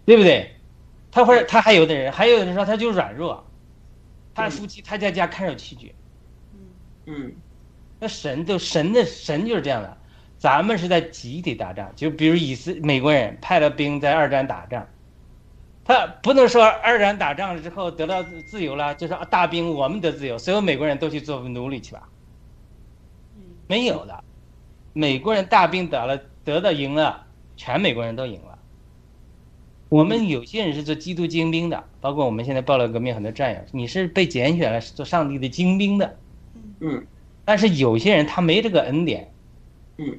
[0.06, 0.50] 对不对？
[1.12, 3.46] 他或者他还有的人，还有的人说他就软弱，
[4.34, 5.94] 他的夫妻他在家看守器具，
[7.06, 7.32] 嗯。
[8.00, 9.96] 那神就神的神就是这样的，
[10.38, 14.88] 咱们是在集体打仗，就比如以色美国人派了兵在二战打仗，
[15.84, 22.08] 他不能说二战打仗了之后得到自由了，就说啊大兵我们得自由，所有美国人都去做奴隶去吧，
[23.70, 24.24] 没有的，
[24.92, 27.24] 美国人大兵打了得到赢了，
[27.56, 28.58] 全美国人都赢了，
[29.88, 36.16] 我们有些人是做基督精兵的，包括我们现在暴乱革命很多战友，你是被拣选了是做上帝的精兵的，
[36.80, 37.06] 嗯。
[37.44, 39.32] 但是有些人他没这个恩典，
[39.98, 40.18] 嗯。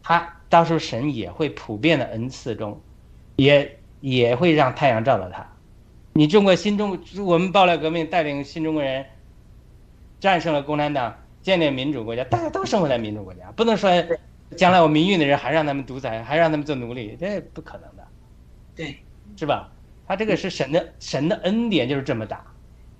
[0.00, 2.80] 他到时候神也会普遍的恩赐中，
[3.34, 5.44] 也也会让太阳照到他。
[6.12, 9.04] 你中国新中，我们暴乱革命带领新中国人
[10.20, 11.12] 战胜了共产党，
[11.44, 13.90] 建立民主国家，大家都生活在民主国家，不能说
[14.56, 18.04] 将来我民运的人还让他们独裁，还让他们做奴隶，这不可能的，
[18.74, 18.98] 对
[19.36, 19.70] 是吧？
[20.08, 22.44] 他这个是神的神的恩典就是这么大。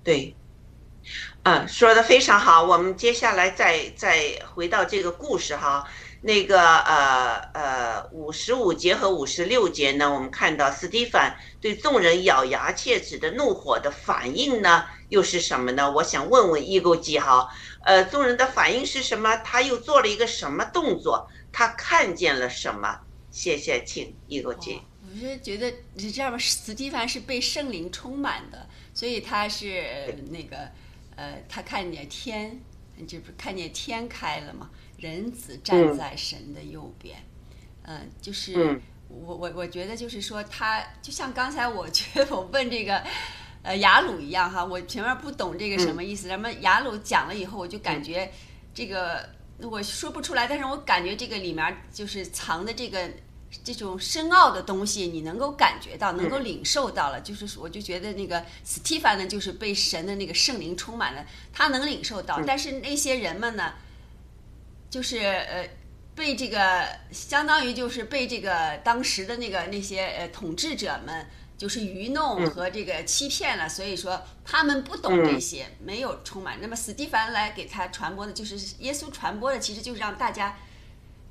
[0.03, 0.35] 对，
[1.43, 2.63] 嗯，说的非常好。
[2.63, 4.19] 我们接下来再再
[4.53, 5.87] 回到这个故事哈，
[6.21, 15.91] 那个呃呃五十五节和五十六节呢，我们看到斯蒂凡对众人咬牙切齿的怒火的反应呢，又是什么呢？
[15.91, 17.47] 我想问问易购记哈，
[17.83, 19.35] 呃，众人的反应是什么？
[19.37, 21.29] 他又做了一个什么动作？
[21.51, 22.99] 他看见了什么？
[23.29, 24.81] 谢谢，请易购记。
[25.01, 29.67] 我是觉得是这样吧，斯蒂凡是被圣灵充满的，所以他是
[30.07, 30.69] 呃那个
[31.15, 32.59] 呃，他看见天，
[33.07, 34.69] 这不是看见天开了吗？
[34.97, 37.17] 人子站在神的右边，
[37.83, 43.03] 嗯、就是嗯我我我觉得就是说他就像刚才我觉得我问这个。
[43.65, 48.31] 呃，雅鲁一样哈，我前面不懂这个什么意思，咱们雅鲁讲了以后，我就感觉
[48.73, 49.27] 这个
[49.59, 53.09] 我说不出来，但是我感觉这个里面就是藏的这个
[53.63, 57.19] 这种深奥的东西，你能够感觉到，能够领受到了。
[57.21, 62.39] 就是我就觉得那个斯蒂凡呢，就是被神的那个圣灵充满了，他能领受到。
[62.45, 63.73] 但是那些人们呢，
[64.89, 65.67] 就是呃。
[66.15, 76.59] 被这个相当于就是被这个当时的那个那些呃统治者们就是愚弄和这个欺骗了，所以说他们不懂这些，没有充满。
[76.61, 80.57] 那么史蒂凡来给他传播的就是耶稣传播的，其实就是让大家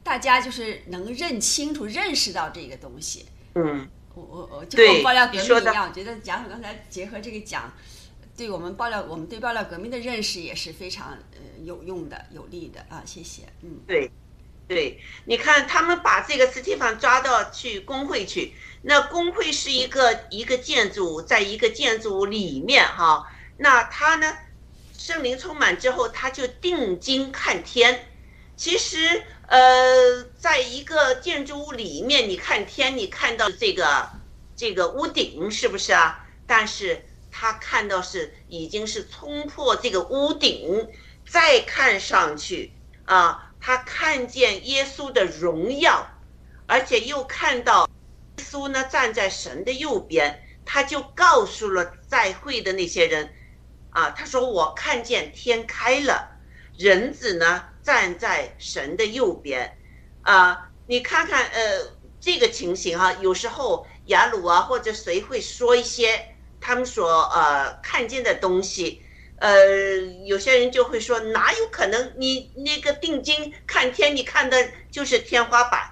[0.03, 3.27] 大家就是能认清楚、认识到这个东西。
[3.55, 7.73] 嗯我我我就对和爆料革命一样，我觉得贾总刚才结合这个讲，
[8.37, 13.81] 对我们爆料我们对爆料革命的认识也是非常呃有用的、有利的啊，谢谢，嗯。
[13.87, 14.09] 对，
[14.67, 23.27] 对，你看他们把这个斯蒂凡抓到去工会去，那工会是一个一个建筑，在一个建筑物里面哈，
[23.59, 24.35] 那他呢，
[24.97, 28.11] 圣灵充满之后，他就定睛看天。
[28.57, 34.09] 其实，呃，在一个建筑物里面，你看天，你看到这个
[34.57, 36.25] 这个屋顶是不是啊？
[36.47, 40.89] 但是他看到是已经是冲破这个屋顶，
[41.29, 42.73] 再看上去
[43.07, 46.07] 啊，他看见耶稣的荣耀，
[46.67, 47.89] 而且又看到
[48.37, 53.33] 耶稣呢站在神的右边，他就告诉了在会的那些人，
[53.89, 56.37] 啊，他说我看见天开了，
[56.77, 59.79] 人子呢站在神的右边，
[60.21, 69.03] 啊，你看看呃这个情形哈、有时候雅鲁啊或者谁会说一些他们所呃看见的东西。
[69.37, 72.15] 呃，有些人就会说，哪有可能？
[72.17, 75.91] 你那个定睛看天，你看的就是天花板。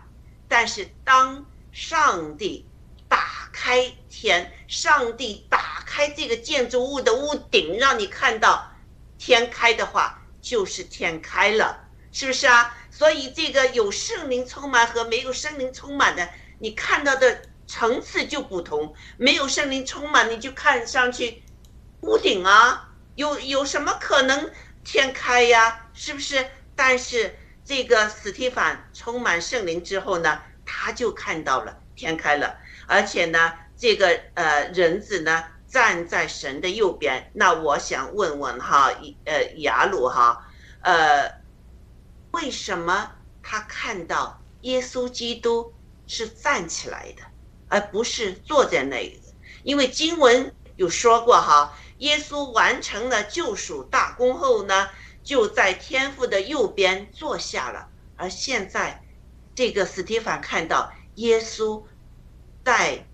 [0.48, 2.66] 但是当上帝
[3.08, 8.70] 打开天，上帝打开这个建筑物的屋顶，让你看到
[9.18, 12.76] 天开的话，就是天开了，是不是啊？
[12.90, 16.28] 所以这个有圣灵充满和没有圣灵充满的，
[16.58, 18.94] 你看到的层次就不同。
[19.16, 21.42] 没有圣灵充满，你就看上去
[22.02, 22.90] 屋顶啊。
[23.14, 24.50] 有有什么可能
[24.84, 25.86] 天开呀？
[25.92, 26.46] 是不是？
[26.74, 32.56] 但是这个斯蒂凡充满圣灵之后呢，他就看到了天开了，
[32.86, 37.30] 而且呢，这个呃人子呢站在神的右边。
[37.34, 38.90] 那我想问问哈，
[39.24, 40.50] 呃雅鲁哈，
[40.80, 41.30] 呃，
[42.30, 45.74] 为什么他看到耶稣基督
[46.06, 47.22] 是站起来的，
[47.68, 49.20] 而不是坐在那里？
[49.62, 51.76] 因为经文有说过哈。
[52.02, 54.88] 耶稣完成了救赎大功后呢，
[55.22, 57.88] 就在天父的右边坐下了。
[58.16, 59.02] 而现在，
[59.54, 61.80] 这个斯蒂凡看到耶稣
[62.64, 63.06] 在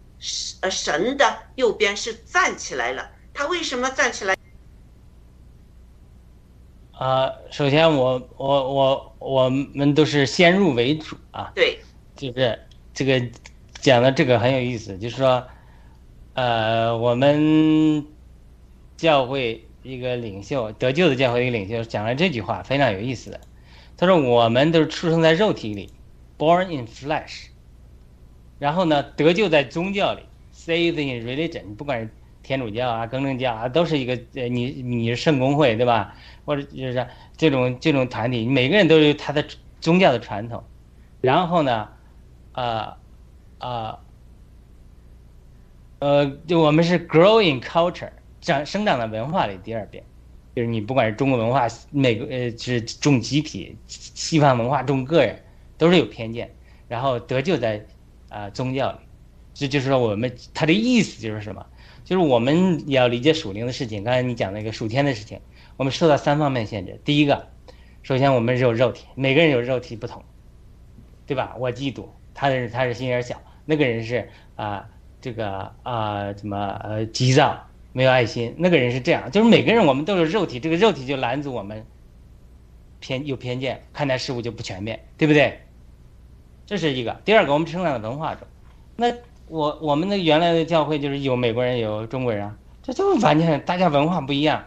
[0.62, 3.10] 呃神的右边是站起来了。
[3.34, 4.34] 他为什么站起来？
[6.92, 11.78] 啊、首先我我我我们都是先入为主啊，对，
[12.16, 12.58] 就是
[12.92, 13.22] 这个
[13.80, 15.46] 讲的这个很有意思，就是说，
[16.34, 18.04] 呃，我们
[18.98, 23.40] 教会一个领袖得救的教会一个领袖讲了这句话，非常有意思的。
[23.96, 25.92] 他说：“我们都是出生在肉体里
[26.36, 27.46] ，born in flesh。
[28.58, 30.22] 然后呢，得救在宗教里
[30.54, 31.74] ，saved in religion。
[31.76, 32.10] 不管是
[32.42, 36.14] 天主教啊、更正教啊，都是一个呃，你你是圣公会对吧？
[36.44, 39.44] 或者就是这种这种团体，每个人都有他的
[39.80, 40.64] 宗教的传统。
[41.20, 41.88] 然后呢，
[42.52, 42.98] 啊、
[43.58, 43.98] 啊、
[45.98, 48.10] 呃，就我们是 growing culture
[48.40, 50.04] 长生长的文化里第二遍，
[50.54, 55.42] 就是你不管是中国文化，美国呃是重集体，西方文化重个人，
[55.76, 56.50] 都是有偏见。
[56.88, 57.84] 然后得救在
[58.30, 58.98] 啊、宗教里，
[59.54, 61.66] 这就是说我们它的意思就是什么？
[62.04, 64.02] 就是我们也要理解属灵的事情。
[64.02, 65.38] 刚才你讲那个属天的事情，
[65.76, 66.98] 我们受到三方面限制。
[67.04, 67.48] 第一个，
[68.02, 70.24] 首先我们是有肉体，每个人有肉体不同，
[71.26, 71.54] 对吧？
[71.58, 74.88] 我嫉妒，他的是他是心眼小，那个人是啊、
[75.20, 81.84] 这个啊、怎么呃急躁，没有爱心，那个人是这样，就是每个人我们都有肉体，这个肉体就拦阻我们
[83.00, 85.60] 偏有偏见，看待事物就不全面，对不对？
[86.66, 87.20] 这是一个。
[87.24, 88.46] 第二个，我们成长的文化中，
[88.96, 89.12] 那
[89.46, 94.62] 我我们的原来的教会就是有美国人有中国人啊，这就完全大家文化不一样，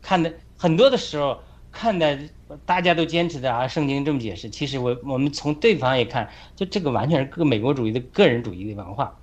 [0.00, 1.38] 看的很多的时候
[1.70, 2.18] 看的
[2.64, 9.18] 大家都坚持的啊，圣经这么解释，其实我我们从对方也看，就这个完全是个美国主义的个人主义的文化。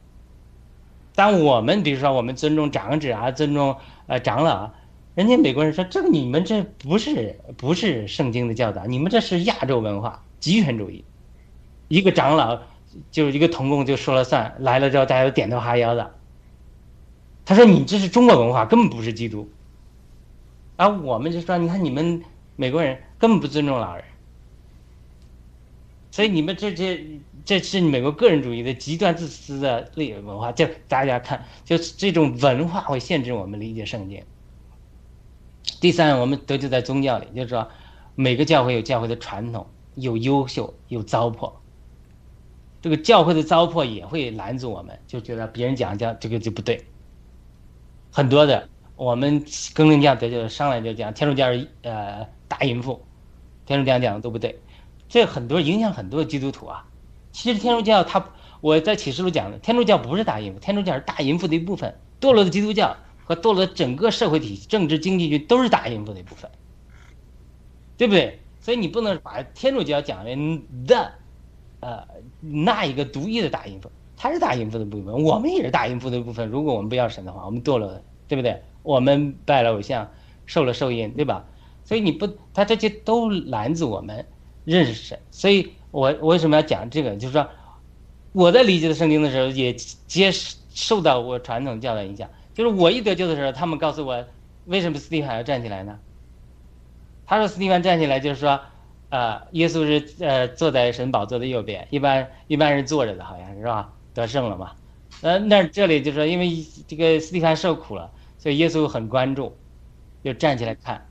[1.20, 3.76] 当我们比如说我们尊重长者啊，尊重
[4.08, 4.72] 呃长老，
[5.16, 11.04] 人家美国人说这个你们这不是不是圣经的教导，你们这是亚洲文化极权主义。
[11.90, 12.62] 一个长老
[13.12, 16.10] 就是一个童工就说了算，来了之后大家都点头哈腰的。
[17.44, 19.52] 他说你这是中国文化，根本不是基督。
[20.78, 22.24] 而我们就说，你看你们
[22.56, 24.06] 美国人根本不尊重老人，
[26.12, 27.06] 所以你们这这
[27.50, 30.52] 这是美国个人主义的极端自私的类文化。
[30.52, 34.24] 就大家看，就是这种文化会限制我们理解圣经。
[35.82, 37.68] 第三，我们得救在宗教里，就是说
[38.14, 41.52] 每个教会有教会的传统，有优秀，有糟粕。
[42.84, 46.86] 这个教会的糟粕也会拦阻我们，就觉得别人讲讲这个就不对。
[48.12, 49.44] 很多的，我们
[49.74, 53.04] 更正教得救上来就讲天主教是呃大淫妇，
[53.66, 54.60] 天主教讲的都不对，
[55.08, 56.86] 这很多影响很多基督徒啊。
[57.40, 61.98] 其实天主教它，我在启示录讲的，天主教不是大淫妇，天主教是大淫妇的一部分。
[62.20, 66.52] 堕落的基督教和堕落的整个社会体系、政治经济局都是大淫妇的一部分，
[67.96, 68.42] 对不对？
[68.60, 70.36] 所以你不能把天主教讲的
[70.86, 71.14] 的。
[71.80, 72.06] 呃，
[72.42, 76.50] 那一个独一的大淫妇，他是大淫妇的部分，我们也是大淫妇的一部分。
[76.50, 78.62] 如果我们不要神的话，我们堕落的，对不对？
[78.84, 80.12] 我们拜了偶像，
[80.46, 81.46] 受了受印，对吧？
[81.86, 84.26] 所以你不，他这些都拦阻我们
[84.66, 85.18] 认识神。
[85.32, 87.16] 所以我为什么要讲这个？
[87.16, 87.48] 就是说，
[88.32, 90.32] 我在理解的圣经的时候，也接
[90.74, 92.30] 受到我传统教的影响。
[92.54, 94.26] 就是我一得救的时候，他们告诉我，
[94.66, 96.00] 为什么斯蒂凡要站起来呢？
[97.26, 98.60] 他说斯蒂凡站起来就是说。
[99.12, 103.92] 呃，耶稣是呃坐在神宝座的右边，一般一般是坐着的，好像是吧？
[104.14, 104.74] 得胜了嘛？
[105.22, 109.58] 呃，那这里就是说，因为这个斯蒂凡受苦了，所以耶稣很关注，
[110.24, 111.08] 就站起来看。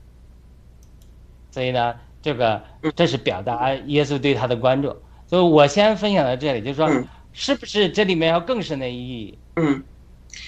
[1.51, 2.61] 所以呢，这个
[2.95, 4.95] 这是表达耶稣对他的关注。
[5.27, 6.89] 所以我先分享到这里，就是说，
[7.33, 9.37] 是不是这里面有更深的意义？
[9.55, 9.83] 嗯，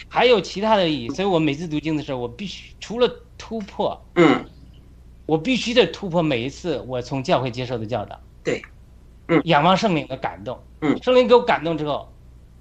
[0.08, 1.10] 还有其他的意义。
[1.10, 4.46] 所以我每次读经的时候，我必须除了突破，嗯。
[5.28, 8.62] 我必须得突破每一次我从教会接受的教导，对，
[9.30, 12.12] 嗯，仰望圣灵的感动，嗯，圣灵给我感动之后，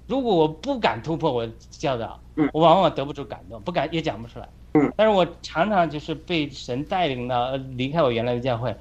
[0.07, 8.73] 如果我不敢突破我教导，嗯，我往往得不出感动，不敢也讲不出来，嗯，但是我常常就是被神带领到离开我原来的教会，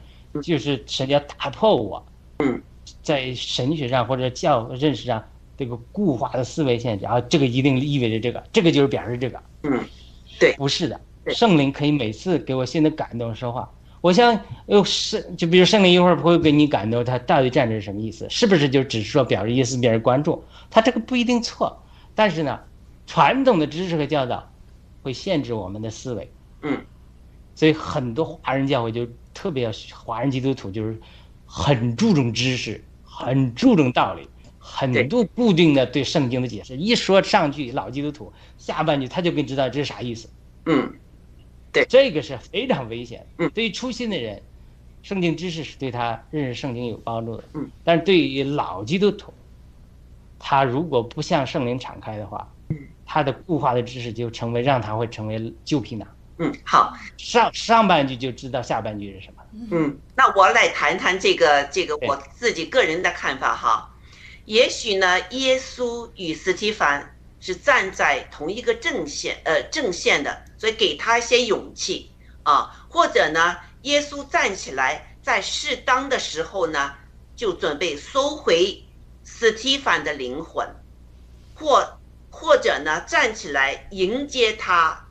[0.43, 2.07] 就是神要打破我，
[2.39, 2.61] 嗯，
[3.03, 5.22] 在神学上或者教认识上
[5.57, 9.85] 这个固化的思维限制，啊，这个一定意味着这个，这个就是表示这个，嗯，
[10.39, 11.01] 对，不是的，
[11.35, 13.70] 圣灵可以每次给我新的感动说话。
[14.01, 18.26] 我想，又是就比如圣灵一会儿不会给你感动，他到底站着是什么意思？
[18.31, 20.43] 是不是就只是说表示意思表示关注？
[20.70, 21.78] 他这个不一定错，
[22.14, 22.59] 但是呢，
[23.07, 24.51] 传统的知识和教导
[25.03, 26.33] 会限制我们的思维。
[26.62, 26.81] 嗯，
[27.55, 30.99] 所以很多华人教会就特别要华人基督徒就是
[31.47, 34.28] 很注重知识，很注重道理，
[34.59, 36.76] 很多固定的对圣经的解释。
[36.76, 40.28] 一说上句老基督徒，下半句他就跟你知道这是啥意思。
[40.66, 40.93] 嗯。
[41.72, 43.24] 对，这个是非常危险。
[43.39, 44.43] 嗯，对于初心的人，
[45.03, 47.45] 圣经知识是对他认识圣经有帮助的。
[47.55, 49.33] 嗯，但是对于老基督徒，
[50.37, 52.76] 他如果不向圣灵敞开的话，嗯，
[53.07, 56.09] 他的固化的知识就成为让他会成为旧皮囊。
[56.41, 59.43] 嗯，好，上上半句就知道下半句是什么。
[59.70, 63.95] 嗯，那我来谈谈这个这个我自己个人的看法哈。
[64.47, 70.43] 也许呢，耶稣与斯提凡是站在同一个阵线，呃，阵线的。
[70.57, 72.11] 所以给他一些勇气
[72.43, 76.95] 啊，或者呢，耶稣站起来，在适当的时候呢，
[77.34, 78.82] 就准备收回
[79.24, 80.66] 斯提凡的灵魂，
[81.55, 81.99] 或
[82.30, 85.07] 或者呢，站起来迎接他，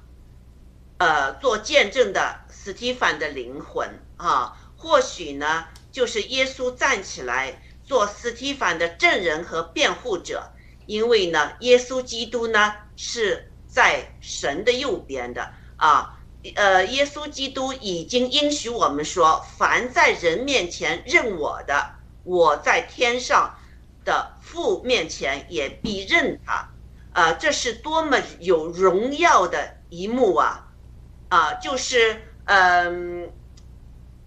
[0.99, 10.51] 呃，做见证的斯蒂凡的灵魂啊，或许呢，就是耶稣站起来做斯蒂凡的证人和辩护者，
[10.85, 16.19] 因为呢，耶稣基督呢是在神的右边的啊。
[16.55, 23.57] 呃，耶稣基督已经应许我们说，凡在人面前认我的，我在天上
[24.03, 26.69] 的父面前也必认他。
[27.13, 30.65] 啊，这是多么有荣耀的一幕啊！
[31.29, 33.31] 啊，就是嗯，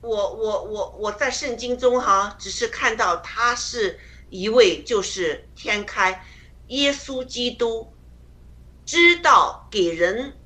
[0.01, 4.01] 我我我我在圣经中哈，只是看到他是
[4.31, 6.25] 一位就是天开，
[6.69, 7.93] 耶稣基督
[8.87, 10.39] 知道给人。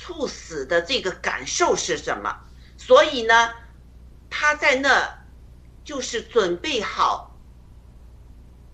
[0.00, 2.32] 猝死的这个感受是什么？
[2.76, 3.52] 所以呢，
[4.30, 5.26] 他在那
[5.82, 7.36] 就是准备好。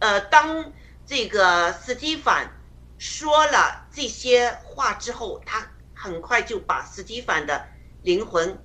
[0.01, 0.70] 呃，当
[1.07, 2.53] 这个斯蒂凡
[2.99, 5.66] 说了这些话之后，他
[6.05, 7.66] 很快就把斯蒂凡的
[8.02, 8.62] 灵魂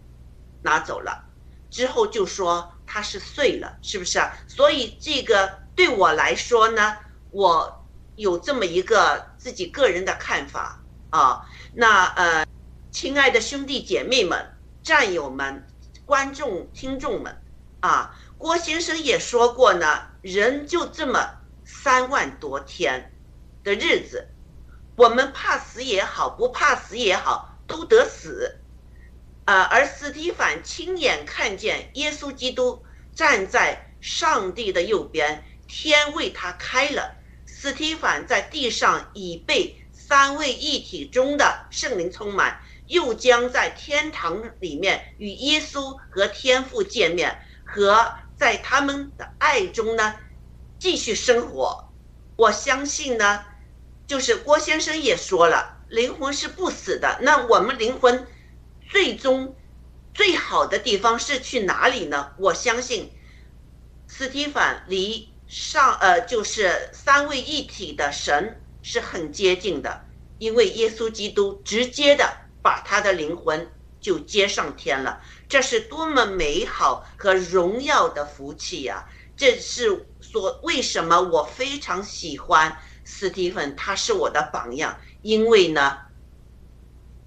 [0.62, 1.24] 拿走了。
[1.70, 4.36] 之后就说他是碎了，是不是啊？
[4.46, 6.98] 所以这个对我来说呢，
[7.32, 7.88] 我
[8.18, 11.46] 有这么一个自己个人的看法啊。
[11.74, 12.46] 那呃。
[12.92, 15.64] 亲爱的兄弟姐妹们、战友们、
[16.08, 17.40] 观众、听众们，
[17.82, 23.14] 啊，郭先生也说过呢，人就这么三万多天
[23.64, 24.28] 的日子，
[25.00, 28.60] 我们怕死也好，不怕死也好，都得死。
[29.46, 32.84] 啊，而斯蒂凡亲眼看见耶稣基督
[33.16, 42.60] 站在上帝的右边，天为他开了，斯蒂凡在地上已被三位一体中的圣灵充满。
[42.88, 50.16] 又将在天堂里面与耶稣和天父见面，和在他们的爱中呢
[50.78, 51.88] 继续生活。
[52.36, 53.46] 我相信呢，
[54.10, 57.20] 就是郭先生也说了，灵魂是不死的。
[57.22, 58.26] 那我们灵魂
[58.90, 59.56] 最终
[60.16, 62.32] 最好的地方是去哪里呢？
[62.40, 63.14] 我相信，
[64.08, 70.04] 斯蒂凡离上呃就是三位一体的神是很接近的，
[70.40, 72.28] 因为耶稣基督直接的。
[72.62, 79.08] 把他的灵魂就接上天了，这是多么美好和荣耀的福气呀！
[79.38, 82.78] 这是所为什么我非常喜欢
[83.10, 85.98] 斯蒂芬，他是我的榜样，因为呢，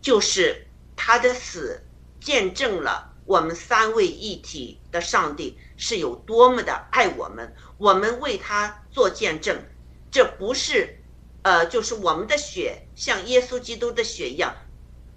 [0.01, 1.83] 就是他的死
[2.20, 9.62] 见证了我们三位一体的上帝是有多么的爱我们，我们为他做见证，
[10.11, 10.99] 这不是，
[11.43, 14.55] 呃，就是我们的血像耶稣基督的血一样。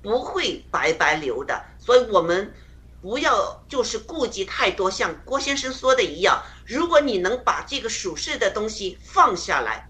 [0.02, 2.54] 不会白白流的，所以我们
[3.02, 4.92] 不要就是顾忌太多。
[4.92, 9.90] 像郭先生说的一样，如果你能把这个属世的东西放下来，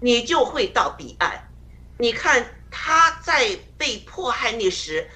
[0.00, 1.48] 你就会到彼岸。
[1.98, 5.08] 你看他在被迫害那时，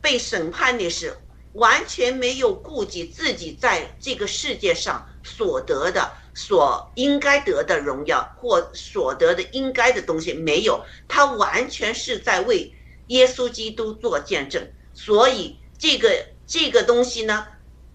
[0.00, 1.16] 被审判那时，
[1.54, 12.72] 完全没有顾及自己在这个世界上所得的、所应该得的荣耀或所得的应该的东西，没有，他完全是在为。
[13.08, 17.44] 耶稣基督做见证，所以这个这个东西呢，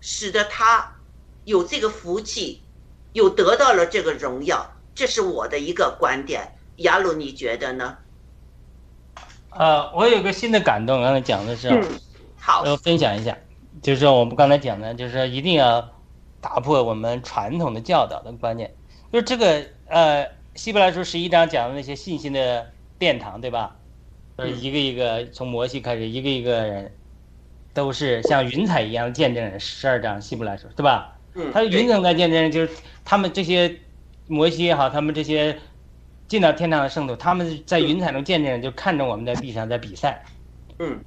[0.02, 0.94] 使得他
[1.46, 2.62] 有这个福气，
[3.14, 6.42] 又得到了这个荣耀，这是我的一个观点。
[6.78, 7.98] 雅鲁，你觉得呢？
[9.50, 11.70] 呃，我有个新的感动，刚才讲的是，
[12.38, 13.38] 好，要分享一下，
[13.82, 15.90] 就是说我们刚才讲的，就是说一定要
[16.42, 18.74] 打破我们传统的教导的观念，
[19.12, 22.70] 就是这个呃，希伯来书十一章讲的那些信心的
[23.00, 23.76] 殿堂，对吧？
[24.36, 26.94] 呃，一个一个从摩西开始，一个一个人，
[27.74, 29.58] 都是像云彩一样的见证人。
[29.58, 31.16] 十二章希伯来说，对吧？
[31.36, 31.50] 嗯。
[31.54, 32.70] 他云层的见证人就是
[33.06, 33.80] 他们这些
[34.28, 35.58] 摩西也好，他们这些
[36.28, 40.24] 进到天堂的圣徒，他们在云彩中见证人就看着我们在地上在比赛。
[40.80, 41.00] 嗯。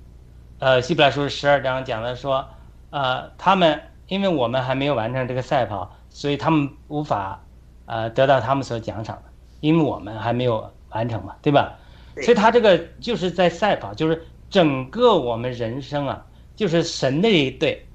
[0.60, 2.44] 呃，希伯来书十二章讲的说，
[2.90, 7.40] 呃，他们因为我们还没有完成这个赛跑，所以他们无法
[7.86, 9.22] 呃得到他们所奖赏的，
[9.60, 11.78] 因为我们还没有完成嘛，对吧？
[12.22, 17.86] 所以他这个就是在赛跑，就是整个我们人生啊，就是神的一队，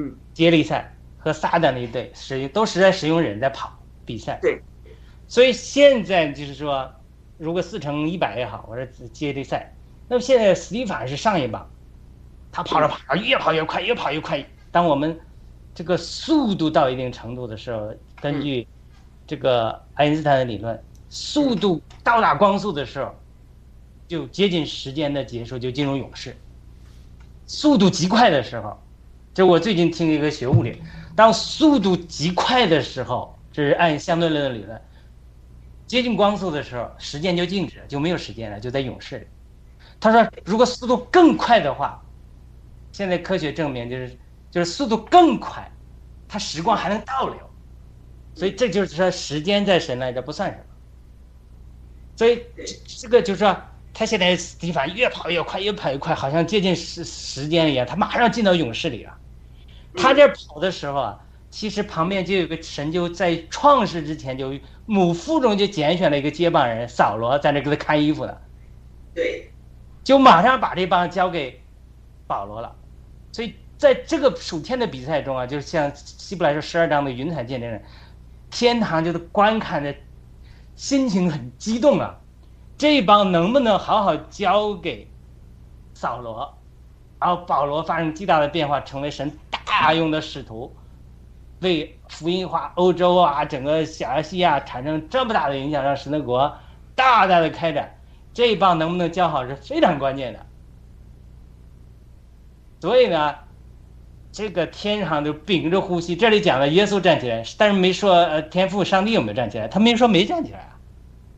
[0.00, 3.72] 嗯，接力赛和撒旦的一队，使都是在使用人在跑
[4.10, 4.38] 比赛。
[4.42, 4.60] 对，
[5.26, 6.90] 所以现在就是说，
[7.38, 9.74] 如果四乘一百也好，我说接力赛，
[10.08, 11.68] 那么现在斯蒂法是上一棒，
[12.52, 14.44] 他跑着跑着越跑越快，越跑越快。
[14.70, 15.18] 当我们
[15.74, 18.66] 这个速度到一定程度的时候，根据
[19.26, 23.14] 这个爱因斯坦的理论，速度到达光速的时候。
[24.10, 26.36] 就接近时间的结束，就进入勇士。
[27.46, 28.76] 速度极快的时候，
[29.32, 30.82] 就我最近听一个学物理，
[31.14, 34.80] 当速度极快的时候，这是按相对论的理论，
[35.86, 39.26] 接近光速的时候，时间就静止，就没有时间了，就在永世里。
[39.98, 42.02] 他说，如果速度更快的话，
[42.92, 44.18] 现在科学证明就是
[44.50, 45.70] 就是速度更快，
[46.28, 47.38] 它时光还能倒流，
[48.34, 50.64] 所以这就是说时间在神来这不算什么。
[52.16, 52.44] 所以
[53.00, 53.56] 这个就是说，
[53.92, 59.16] 他现在斯蒂凡越跑越快，越跑越快，好像接近时时间一样，他马上进到勇士里了。
[59.96, 61.20] 他这跑的时候啊，
[61.50, 64.54] 其实旁边就有个神就在创世之前就
[64.86, 68.36] 母腹中就拣选了一个接棒人扫罗，在那给他看衣服呢。
[69.12, 69.50] 对，
[70.04, 71.60] 就马上把这帮交给
[72.26, 72.74] 保罗了。
[73.32, 77.82] 所以在这个暑天的比赛中啊，就是像希伯来说十二章的云彩见证人，
[78.50, 79.94] 天堂就是观看的
[80.76, 82.16] 心情很激动啊。
[82.78, 85.10] 这帮能不能好好交给
[85.92, 86.56] 扫罗，
[87.18, 90.74] 然后保罗发生巨大的变化，成为神大用的使徒，
[91.60, 96.56] 为福音化欧洲啊，整个小亚细亚产生这么大的影响，让神的国
[96.94, 97.96] 大大的开展。
[98.32, 100.46] 这一棒能不能教好是非常关键的。
[102.80, 103.34] 所以呢，
[104.32, 106.16] 这个天上就屏着呼吸。
[106.16, 110.78] 这里讲了耶稣站起来，但是没说呃天父上帝有没有站起来，他没说没站起来啊，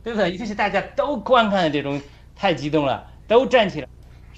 [0.03, 0.37] 对不对？
[0.37, 1.99] 就是大家都观看的这种
[2.35, 3.87] 太激动了，都站起来，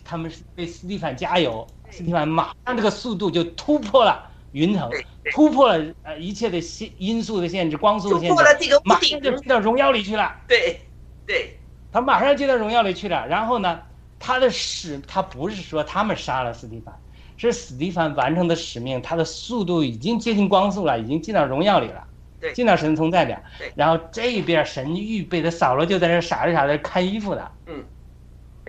[0.03, 4.89] 他们是为斯蒂凡加油，斯蒂凡马上这个速度就突破了云层，
[5.33, 10.33] 突破了呃一切的限因素的限制，光速的限制，突破了这个马上就进到荣耀里去了。
[10.47, 10.79] 对
[11.27, 11.59] 对
[11.91, 13.27] 他马上进到荣耀里去了。
[13.27, 13.81] 然后呢，
[14.17, 16.95] 他的使他不是说他们杀了斯蒂凡，
[17.35, 22.01] 是斯蒂凡完成的使命，他的速度已经接近光速了，已经进到荣耀里了，
[22.39, 23.73] 对进到神从在里了对。
[23.75, 27.51] 然后这边神预备的扫罗就在那傻着傻着看衣服呢。
[27.65, 27.83] 嗯，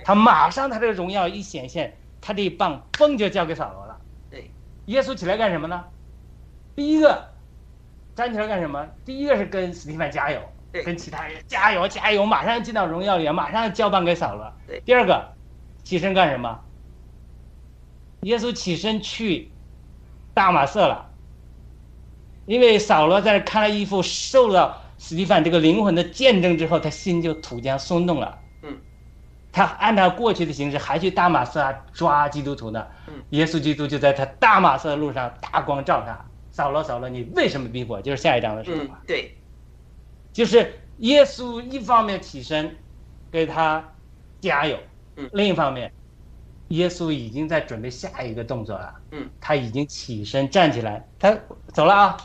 [0.05, 3.86] 他马上他这个荣耀一显现，他这一棒嘣就交给扫罗了。
[4.87, 5.85] 对，耶稣起来干什么呢？
[6.75, 7.29] 第一个
[8.15, 8.87] 站起来干什么？
[9.05, 10.41] 第一个是跟斯蒂芬加油，
[10.85, 14.53] 跟其他人加油加油，马上进到荣耀里，马上交棒给扫罗。
[14.67, 15.33] 对第二个
[15.85, 16.61] 起身干什么？
[18.23, 19.51] 耶稣起身去
[20.35, 21.11] 大马色了，
[22.47, 28.39] 因为扫罗在那看了一副，受了斯蒂芬这个灵魂的见证之后，他心就突然松动了。
[29.57, 32.87] 嗯，他按照过去的形式还去大马色啊抓基督徒呢。
[33.09, 38.01] 嗯，耶稣基督就在他大马色的路上大光照他，扫罗扫罗，你为什么逼我？
[38.03, 39.35] 就是下一章的时候嗯对。
[40.33, 42.77] 就是耶稣一方面起身
[43.31, 43.83] 给他
[44.41, 44.79] 加油，
[45.17, 45.29] 嗯。
[45.33, 45.91] 另一方面，
[46.69, 51.35] 耶稣已经在准备下一个动作了，嗯，他已经起身站起来，他
[51.73, 52.17] 走了啊，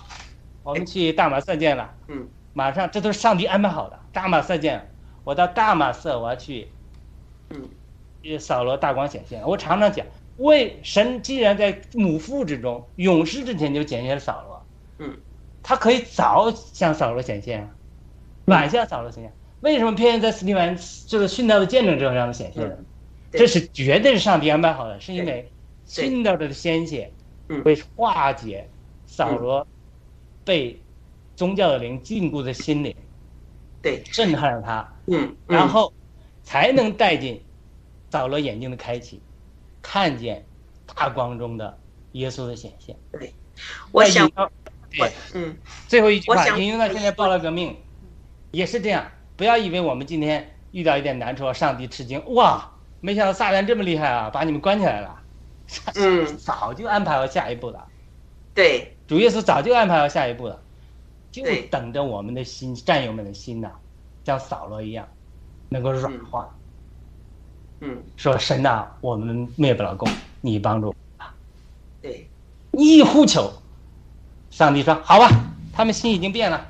[0.63, 4.91] 我们去大马色见了，嗯，马上这都是上帝安排好的，大马色见，
[5.23, 6.69] 我到大马色我要去，
[7.53, 7.69] 嗯，
[8.21, 10.05] 也扫罗大光显现，我常常讲，
[10.37, 14.65] 为神既然在母腹之中，永世之前就显现了扫罗，
[14.99, 15.17] 嗯，
[15.61, 17.69] 他可以早向扫罗显现啊，
[18.45, 20.77] 晚向扫罗显现，为什么偏偏在斯蒂文
[21.07, 22.85] 这个殉道的见证之后让他显现
[23.31, 25.49] 这是绝对是上帝安排好的，是因为
[25.87, 27.11] 殉道者的鲜血
[27.47, 28.69] 嗯会化解
[29.05, 29.65] 扫罗
[30.43, 30.81] 被
[31.35, 32.95] 宗教的灵禁锢的心灵，
[33.81, 35.93] 对，震撼了他，嗯，然后
[36.51, 37.41] 才能带进
[38.09, 39.21] 扫罗眼睛的开启，
[39.81, 40.45] 看见
[40.93, 41.79] 大光中的
[42.11, 42.93] 耶稣的显现。
[43.09, 43.33] 对
[43.93, 44.29] 我想
[44.89, 45.09] 对。
[45.33, 45.55] 嗯。
[45.87, 47.73] 最后一句话引用到现在报了革命，
[48.51, 49.09] 也是这样。
[49.37, 55.21] 不要以为我们今天遇到一点难处，上帝吃惊，哇，没想到撒旦这么厉害啊，把你们关起来了。
[55.95, 56.37] 嗯。
[56.37, 57.87] 早就安排好下一步了，
[58.53, 58.93] 对。
[59.07, 60.61] 主耶稣早就安排好下一步了，
[61.31, 63.71] 就等着我们的心，战友们的心呐、
[64.25, 65.07] 像扫罗一样，
[65.71, 66.53] 能够软化，
[67.79, 70.05] 嗯说神呐、我们灭不了功，
[70.41, 70.93] 你帮助。
[72.01, 72.27] 对
[72.73, 73.49] 一呼求，
[74.49, 75.29] 上帝说：“好吧，
[75.71, 76.67] 他们心已经变了。”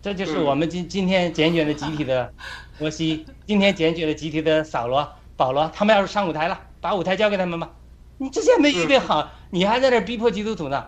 [0.00, 2.32] 这就是嗯我们今今天拣选的集体的
[2.78, 7.70] 摩西，今天拣选的集体的扫罗、保罗，他们要是上舞台了，把舞台交给他们吧。
[8.16, 10.86] 你之前没预备好，你还在那逼迫基督徒呢。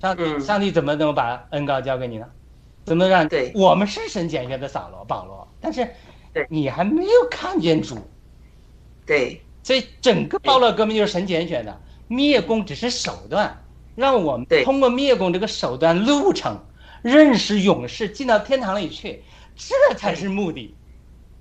[0.00, 2.26] 上帝，嗯上帝怎么能把恩高交给你呢？
[2.86, 5.88] 怎么让对我们是神拣选的扫罗、保罗，但是
[6.32, 7.98] 对你还没有看见主，
[9.04, 13.64] 对所以整个暴乱革命就是神拣选的，灭共只是手段，
[13.94, 16.64] 让我们对通过灭共这个手段路程，
[17.02, 19.22] 认识勇士，进到天堂里去，
[19.56, 20.74] 这才是目的。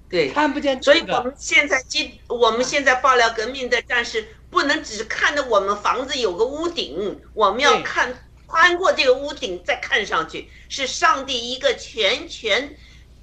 [0.10, 0.32] 对。
[0.32, 8.14] 看不见所以，我们现在进，我们现在爆料革命的战士不能只看着我们房子有个屋顶，我们要看
[8.48, 12.76] 穿过这个屋顶再看上去，是上帝一个全全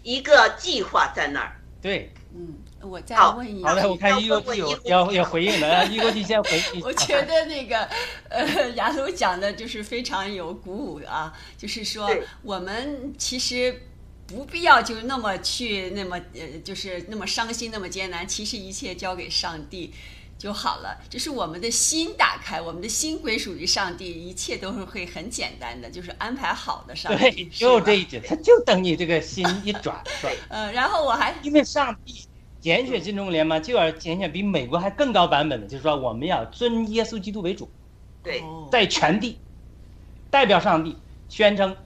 [0.02, 1.55] 一个计划在那儿。
[1.86, 6.80] 对，嗯，我再问一下，好的，我看一国际有要要回应的，让一国际先回 应。
[6.82, 7.88] 我觉得那个
[8.28, 12.10] 呃，雅鲁讲的就是非常有鼓舞啊，就是说
[12.42, 13.82] 我们其实。
[14.28, 18.26] 不必要就那么去那么呃，就是那么伤心那么艰难。
[18.26, 19.94] 其实一切交给上帝，
[20.38, 20.98] 就好了。
[21.08, 26.94] 这是我们的心打开，我们的心归属于上帝，一切都是会很简单的，就是安排好的。
[26.94, 30.34] 上帝对，就这一点，他就等你这个心一转转。
[30.48, 32.26] 嗯，然后我还因为上帝
[32.60, 37.70] 拣选金中联嘛，就要拣选比美国还更高版本的，就是说我们要尊耶稣基督为主，
[38.22, 39.38] 对，哦在全地
[40.30, 40.96] 代表上帝
[41.28, 41.76] 宣称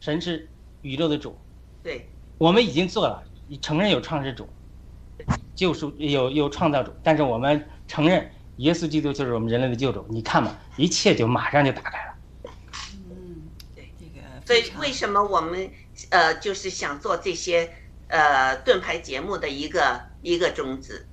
[0.00, 0.48] 神是
[0.82, 1.36] 宇宙的主。
[1.82, 3.22] 对，我们已经做了，
[3.62, 4.46] 承认有创世主，
[5.54, 10.06] 救赎有有创造主，但是我们承认耶稣基督就是我们人类的救主。
[10.08, 12.14] 你看嘛，一切就马上就打开了。
[13.10, 15.68] 嗯，对这个所以为什么我们
[16.10, 17.68] 呃就是想做这些
[18.06, 21.04] 呃盾牌节目的一个一个宗旨？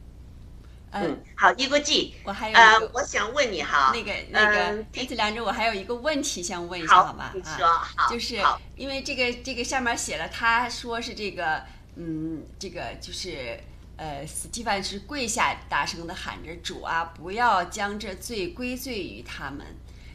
[0.91, 7.31] 呃，嗯，好，一个记，我还有呃一个，我想问你哈，那个那个嗯天赐良知，我还有一个问题想问一下，好吗？
[7.33, 11.63] 你啊说，好，就是好，因为这个这个下面写了，他说是这个，
[11.95, 13.59] 嗯，这个就是
[13.97, 19.65] 呃，斯蒂凡是跪下大声的喊着主啊，不要将这罪归罪于他们。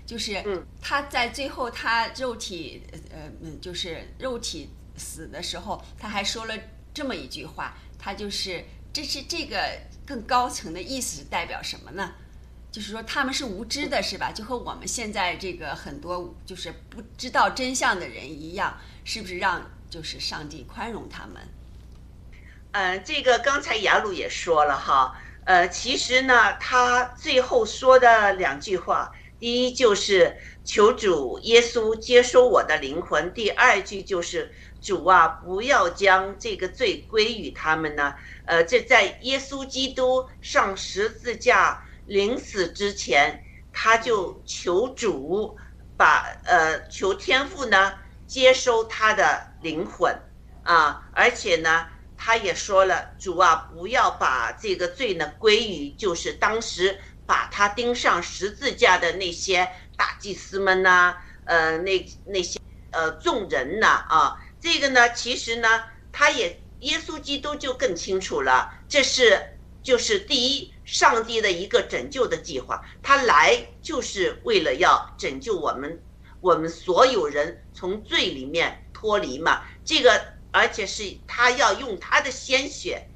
[0.04, 6.54] 就是嗯他在最后他肉体呃嗯，就是肉体死的时候，他还说了
[6.92, 9.58] 这么一句话，他就是这是这个
[10.04, 12.14] 更高层的意思是代表什么呢？
[12.70, 14.32] 就是说他们是无知的，是吧？
[14.32, 21.36] 就和我们现在这个很多就是不知道真相的人一样，是不是让就是上帝宽容他们？
[22.72, 25.14] 呃，这个刚才雅鲁也说了哈，
[25.44, 34.50] 呃，其实呢，他最后说的两句话，第一就是求主耶稣接收我的灵魂，第二句就是
[34.80, 38.14] 主啊，不要将这个罪归于他们呢。
[38.46, 45.58] 呃，这在耶稣基督上十字架临死之前，他就求主
[45.98, 47.92] 把呃求天父呢
[48.26, 50.18] 接收他的灵魂
[50.62, 51.86] 啊，而且呢。
[52.24, 56.96] 他也说了，主啊，不要把这个罪呢归于就是当时
[57.26, 61.16] 把他钉上十字架的那些大祭司们呐、
[61.46, 62.60] 呃，那那些
[62.92, 76.00] 呃众人呐啊，这个呢，其实呢，他也耶稣基督就更清楚了，这是就是第一，上帝的一个拯救的计划，他来就是为了要拯救我们，
[76.40, 80.31] 我们所有人从罪里面脱离嘛，这个。
[80.52, 83.08] 而且是他要用他的鲜血，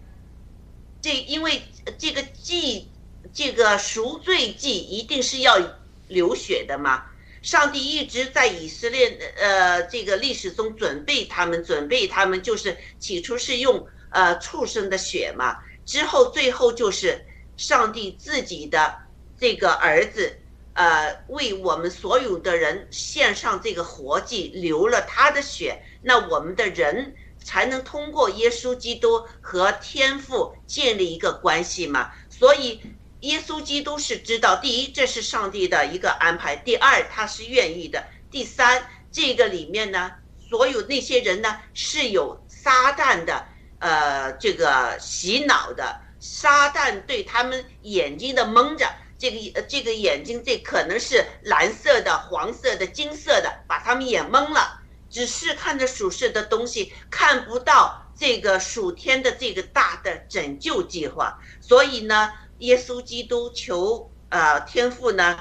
[1.02, 1.62] 这因为
[1.98, 2.90] 这个祭，
[3.30, 5.60] 这个赎罪祭一定是要
[6.08, 7.04] 流血的嘛。
[7.42, 17.22] 上帝一直在以色列呃这个历史中准备他们，准备他们就是起初是用呃畜生的血嘛，之后最后就是
[17.58, 18.96] 上帝自己的
[19.38, 20.38] 这个儿子，
[20.72, 27.14] 呃为我们所有的人献上这个活祭，流了他的血，那我们的人。
[27.46, 32.10] 才能通过耶稣基督和天父建立一个关系嘛？
[32.28, 32.80] 所以
[33.20, 38.00] 耶稣基督是知道，第一，这是上帝的一个安排；第二，他是愿意的；
[38.32, 40.10] 第三，这个里面呢，
[40.50, 43.46] 所有那些人呢是有撒旦的
[43.78, 54.80] 呃这个洗脑的，撒旦对他们眼睛的蒙着，这个这个眼睛这可能是蓝色的、黄色的、金色的，把他们眼蒙了。
[55.16, 61.40] 只是看着属世的东西，看不到这个属天的这个大的拯救计划。
[61.58, 65.38] 所以呢，耶稣基督求呃天父呢，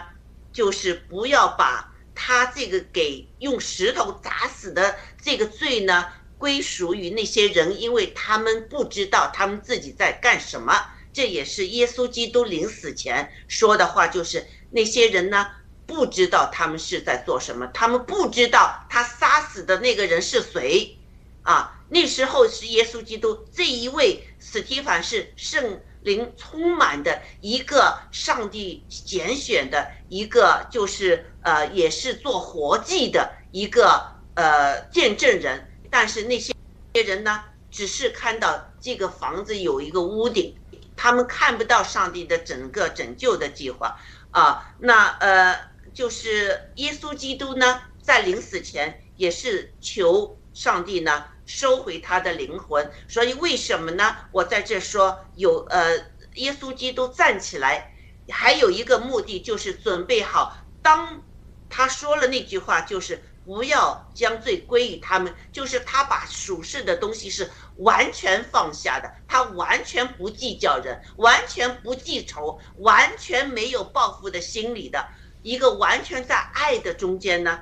[0.54, 6.06] 就是不要把他这个给用石头砸死的这个罪呢，
[6.38, 10.74] 归属于那些人，因为他们不知道他们自己在干什么。
[11.12, 15.46] 这也是耶稣基督临死前说的话，就是那些人呢。
[15.88, 19.25] 不知道他们是在做什么，他们不知道他杀
[19.56, 20.98] 死的那个人是谁，
[21.44, 36.54] 啊，那时候是耶稣基督这一位史提凡是圣灵充满的一个上帝拣选的一个，就是呃，也是做活祭的一个呃见证人，但是那些
[36.92, 40.54] 人呢，只是看到这个房子有一个屋顶，
[40.98, 43.98] 他们看不到上帝的整个拯救的计划
[44.32, 45.74] 啊，那呃。
[45.96, 52.92] 就是耶稣基督呢，在临死前也是求上帝呢收回他的灵魂。
[53.08, 54.16] 所以为什么呢？
[54.32, 55.98] 我在这说有呃，
[56.36, 57.94] 耶稣基督站起来，
[58.30, 61.24] 还有一个目的就是准备好，当
[61.70, 75.06] 他说了那句话，就是不要将罪归于他们，就是他把属世的东西是完全放下的，他完全不计较人，完全不记仇，完全没有报复的心理的。
[75.44, 77.60] 一个完全在爱的中间呢，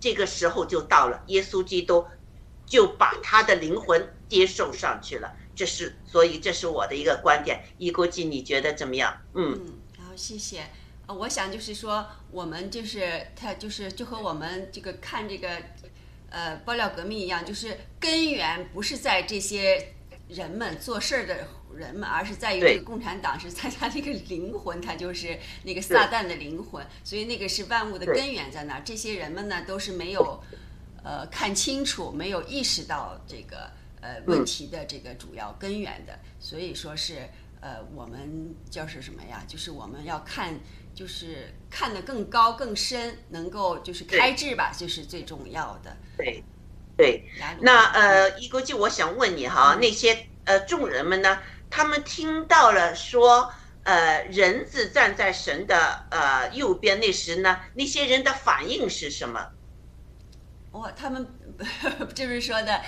[0.00, 2.04] 这个时候就到了，耶稣基督
[2.66, 7.62] 就把他的灵魂接受上去了，这是所以这是我的一个观点。
[7.78, 9.14] 一国际你觉得怎么样？
[9.34, 10.64] 嗯嗯，然后谢谢。
[11.06, 15.48] 呃，我想就是说，我们就是他就是就和我们这个看这个
[16.30, 19.94] 呃爆料革命一样，就是根源不是在这些
[20.30, 28.82] 人们做事儿的人们，而是在于这个共产党是在他那个灵魂，他就是那个撒旦的灵魂，所以那个是万物的根源在那儿。
[28.84, 30.42] 这些人们呢，都是没有
[31.02, 33.70] 呃看清楚，没有意识到这个
[34.00, 37.28] 呃问题的这个主要根源的，所以说是
[37.60, 39.44] 呃我们就是什么呀？
[39.46, 40.54] 就是我们要看。
[40.92, 45.96] 就是看得更高更深，能够就是开智吧，就是最重要的。
[46.16, 46.42] 对，
[47.00, 47.30] 对。
[47.60, 51.38] 那呃，一国际，我想问你哈，那些呃众人们呢，
[51.68, 53.52] 他们听到了说，
[53.84, 59.52] 呃，人子站在神的呃右边，那时呢，那些人的反应是什么？
[60.72, 61.26] 哇，他们
[62.14, 62.80] 这不是说的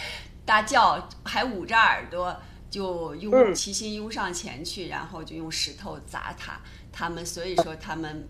[0.44, 2.40] 大叫，还捂着耳朵，
[2.70, 6.60] 就拥嗯齐心拥上前去，然后就用石头砸他。
[6.92, 8.28] 他们所以说他们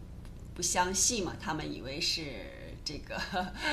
[0.54, 2.22] 不相信嘛，他们以为是
[2.84, 3.20] 这个，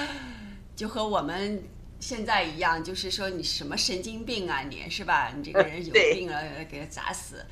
[0.75, 1.63] 就和我们
[1.99, 5.33] 现在一样，就是说你什么神经病啊你是吧？
[5.35, 7.45] 你这个人有病了，给他砸死，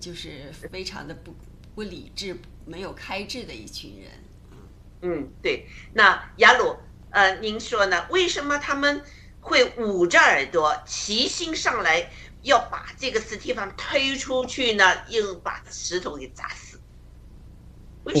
[0.00, 1.34] 就是非常的不
[1.74, 4.10] 不理智、没有开智的一群人。
[5.02, 5.66] 嗯，对。
[5.92, 6.76] 那雅鲁，
[7.10, 8.06] 呃，您说呢？
[8.10, 9.02] 为什么他们
[9.40, 12.10] 会捂着耳朵，齐心上来
[12.42, 15.04] 要把这个斯蒂芬推出去呢？
[15.08, 16.79] 又把石头给砸死？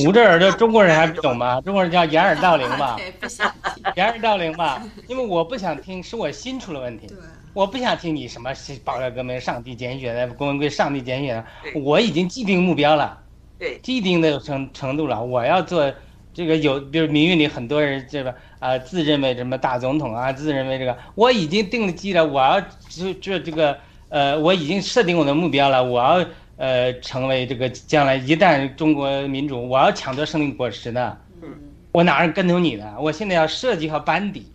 [0.06, 1.60] 捂着耳朵，中国人还不懂吗？
[1.60, 3.82] 中国人叫掩耳盗铃吧， 对，不想听。
[3.96, 4.82] 掩耳盗铃吧。
[5.08, 7.06] 因为我不想听，是我心出了问题。
[7.06, 7.16] 对。
[7.52, 8.52] 我不想听你什么
[8.84, 13.18] 爆料革命、上帝拣选的、公文归上帝拣选的，我已经既定目标了，
[13.58, 15.20] 对既定的程程度了。
[15.20, 15.92] 我要做
[16.32, 23.76] 这个有，比如民运里很多人这个啊、自认为什么大总统啊，自认为这个，我已经定了计了，我要就就这个
[24.10, 26.24] 呃，我已经设定我的目标了，我要
[26.60, 31.48] 呃成为这个将来一旦中国民主，我要抢夺胜利果实的，嗯
[31.90, 32.94] 我哪儿跟头你呢？
[33.00, 34.52] 我现在要设计好班底，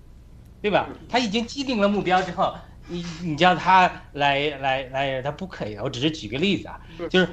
[0.61, 0.87] 对吧？
[1.09, 2.53] 他已经既定了目标之后，
[2.87, 5.75] 你你叫他来来来，他不可以。
[5.77, 6.79] 我只是举个例子啊，
[7.09, 7.27] 就是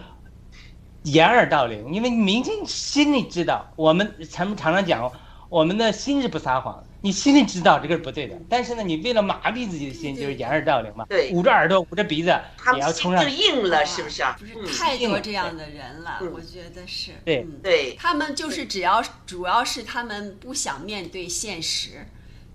[1.03, 5.12] 掩耳盗铃，因为民间心里知道，我们咱们常常讲，
[5.51, 11.30] 我们的心是不撒谎的，你心里知道这个是不对的，但是呢，你为了麻痹自己的心，就是掩耳盗铃嘛，对。
[11.32, 12.28] 捂着耳朵，捂着鼻子，
[12.74, 13.42] 也要冲上心就。
[13.42, 14.36] 硬了，是不是啊？
[14.38, 16.32] 不是嗯，太多这样的人了，嗯。
[16.32, 17.11] 我觉得是。
[17.24, 17.42] 对。
[17.42, 17.61] 嗯。
[17.62, 17.94] 对。
[17.96, 22.07] 他们就是只要主要是他们不想面对现实，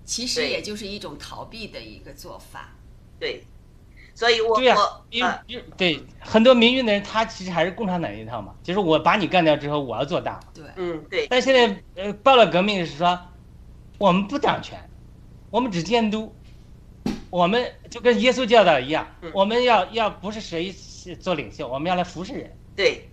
[0.04, 2.70] 其实也就是一种逃避的一个做法。
[3.20, 3.44] 对，
[4.14, 10.40] 所以我对呀、我因为呃因为对很多民运的人，他其实还是共产党那一套嘛，就是我把你干掉之后，我要做大。
[10.54, 11.26] 对，嗯对。
[11.28, 13.18] 但现在呃，报了革命是说，
[13.98, 14.78] 我们不掌权，
[15.50, 16.32] 我们只监督，
[17.30, 23.08] 我们就跟耶稣教导一样嗯，我们要要不是谁是做领袖，我们要来服侍人，对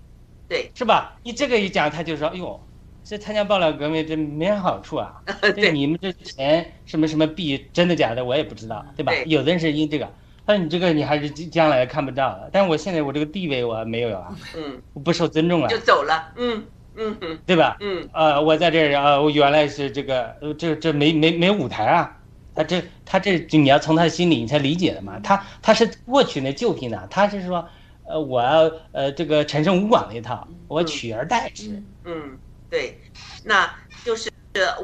[0.47, 0.71] 对。
[0.75, 1.17] 是吧？
[1.23, 2.61] 你这个一讲，他就说，哎呦，
[3.03, 9.11] 这参加爆料革命这没啥好处啊， 这对你们这钱什么什么币真的假的我也不知道，对吧？
[9.11, 9.23] 对。
[9.25, 10.07] 有的人是因这个。
[10.47, 14.79] 但是你这个你还是将来看不到了，但是我现在我这个地位我没有啊，嗯。
[14.93, 15.67] 我不受尊重了。
[15.67, 16.63] 就，走了，嗯
[16.97, 17.17] 嗯。
[17.21, 17.77] 嗯对吧？
[17.79, 18.09] 嗯。
[18.13, 22.17] 呃，我在这儿啊，我原来是这个，呃这这没没没舞台啊，
[22.53, 27.67] 他这他这你要从他心里你才理解的嘛，他他是过去那旧皮囊，他是说，
[28.07, 32.37] 呃，我要呃这个陈胜吴广那套，我取而代之，嗯
[32.69, 32.99] 对，
[33.43, 33.71] 那
[34.03, 34.31] 就是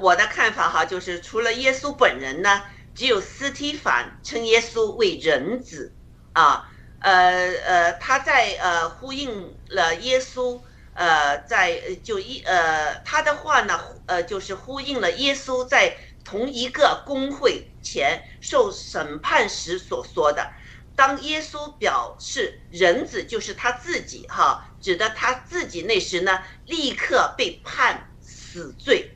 [0.01, 2.61] 我的看法哈，就是除了耶稣本人呢，
[2.93, 5.93] 只有斯提凡称耶稣为人子
[6.33, 10.61] 啊，呃呃，他在呃呼应了耶稣。
[10.93, 20.51] 呃，在就一呃，他的话呢，呃，就是呼应了耶稣在同一个公会前受审判时所说的。
[20.95, 29.11] 当耶稣表示人子就是他自己哈，指的他自己那时呢，立刻被判死罪，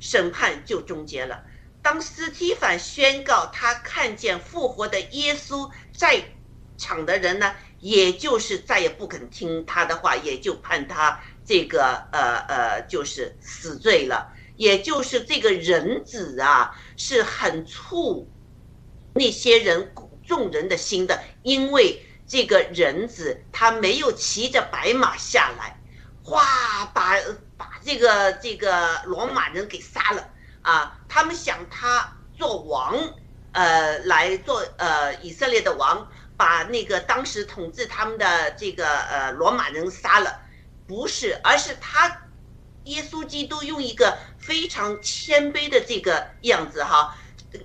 [0.00, 1.44] 审判就终结了。
[1.82, 6.22] 当斯提凡宣告他看见复活的耶稣，在
[6.76, 14.32] 场的人呢，也就是再也不肯听他的话，也就判他这个呃呃，就是死罪了。
[14.56, 18.28] 也就是这个人子啊，是很触
[19.14, 19.94] 那些人
[20.26, 25.80] 众人的心的，因为这个人子他没有骑着白马下来，
[26.24, 27.14] 哗把
[27.56, 30.28] 把这个这个罗马人给杀了
[30.62, 30.98] 啊！
[31.08, 32.96] 他们想他做王，
[33.52, 40.40] 呃，来做呃以色列的王，把那个当时统治他们的这个呃罗马人杀了，
[40.86, 42.22] 不是，而是他
[42.84, 47.14] 耶稣基督用一个非常谦卑的这个样子哈，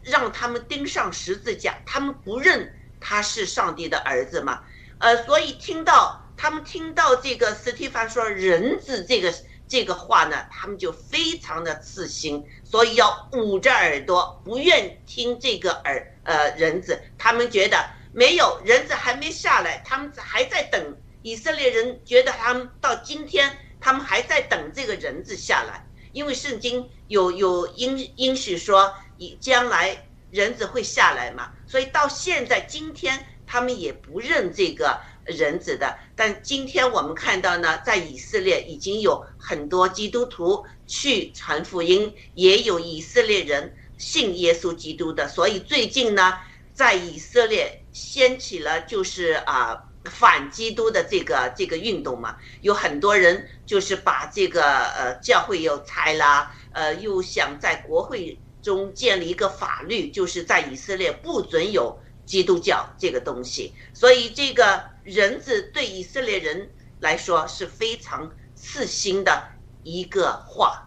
[0.03, 4.63] 让他们钉上十字架，他们不认他是上帝的儿子嘛，
[4.97, 9.33] 呃，所以听到他们听到这个斯蒂凡说“人子”这个
[9.67, 16.99] 这个话呢，他们就非常的刺心，所以要捂着耳朵，不愿听这个耳呃人子。
[17.17, 17.77] 他们觉得
[18.13, 20.95] 没有人子还没下来，他们还在等。
[21.23, 35.97] 以色列人觉得他们到今天，他们还在等这个人子下来，因为圣经有有应应许说，以将来人子会下来嘛，所以到现在今天他们也不认这个人子的。
[36.15, 46.37] 但今天我们看到呢，在以色列已经有很多基督徒去传福音，也有以色列人信耶稣基督的，所以最近呢，
[46.73, 49.81] 在以色列掀起了就是啊。
[50.11, 63.73] 反基督的这个这个运动嘛，有很多人就是把这个呃教会又拆了，呃又想在国会中建立一个法律，就是在以色列不准有基督教这个东西。
[63.93, 66.69] 所以这个人子对以色列人
[66.99, 69.41] 来说是非常刺心的
[69.83, 70.85] 一个话，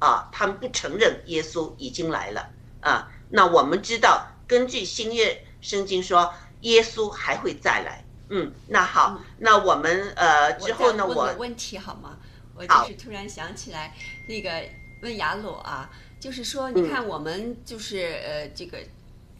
[0.00, 3.08] 啊，他们不承认耶稣已经来了啊。
[3.28, 6.32] 那我们知道，根据新约圣经说，
[6.62, 8.04] 耶稣还会再来。
[8.28, 11.04] 嗯，那好，那我们呃之后呢？
[11.04, 12.16] 我问个问题好吗？
[12.54, 13.94] 我就是突然想起来，
[14.28, 14.62] 那个
[15.02, 15.90] 问雅鲁啊，
[16.20, 18.78] 就是说，你看我们就是呃这个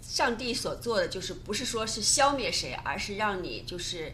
[0.01, 4.13] 上帝所做的，就是不是说是消灭谁，而是让你就是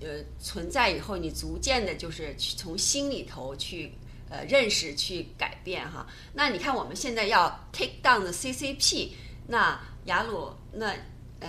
[0.00, 3.92] 呃存在以后，你逐渐的就是去从心里头去
[4.28, 6.06] 呃认识去改变哈。
[6.34, 9.12] 那你看我们现在要 take down 的 CCP，
[9.48, 10.94] 那雅鲁那
[11.42, 11.48] 呃。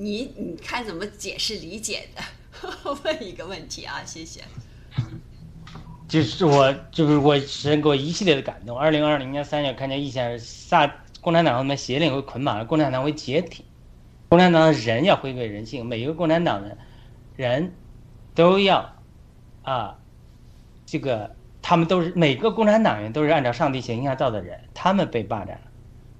[0.00, 2.22] 你你看怎么解释理解的？
[3.02, 4.42] 问一个问题啊，谢谢。
[6.06, 8.78] 就是我，就是我，神给我一系列的感动。
[8.78, 10.86] 二零二零年三月看见意象，萨
[11.20, 13.64] 共产党他们邪灵会捆绑了，共产党会解体，
[14.28, 16.78] 共产党人要回归人性，每一个共产党的
[17.34, 17.72] 人
[18.36, 18.94] 都要
[19.64, 19.98] 啊，
[20.86, 25.62] 这个他们都是每个共产党员都是按照上帝形象造的人，他们被霸占了，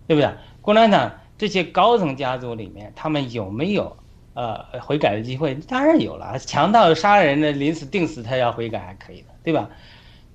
[0.09, 0.35] 对不对？
[0.61, 1.13] 共产党。
[1.39, 3.97] 这些高层家族里面，他们有没有
[4.35, 5.55] 呃悔改的机会？
[5.69, 6.37] 当然有了。
[6.41, 9.71] 强盗杀人的，临死定死，他要悔改还可以的，对吧？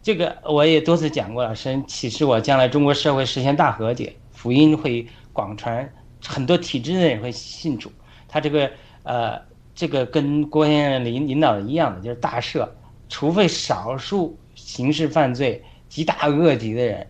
[0.02, 1.54] 这个我也多次讲过了。
[1.54, 5.94] 神启示我，将来中国社会实现大和解，福音会广传，
[6.26, 7.92] 很多体制的人会信主。
[8.28, 8.72] 他这个
[9.04, 9.38] 呃，
[9.76, 12.66] 这个跟郭先生领领导的一样的，就是大赦，
[13.10, 17.06] 除非少数刑事犯罪极大恶极的人，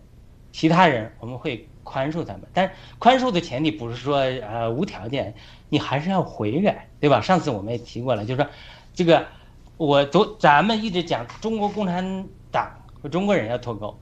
[0.52, 1.68] 其他人我们会。
[1.84, 5.34] 宽恕他们，但宽恕的前提不是说呃无条件，
[5.70, 7.22] 你还是要悔改，对吧？
[7.22, 8.50] 上次我们也提过了，就是说，
[8.94, 9.26] 这个
[9.78, 12.72] 我都咱们一直讲中国共产党
[13.02, 13.98] 和中国人要脱钩，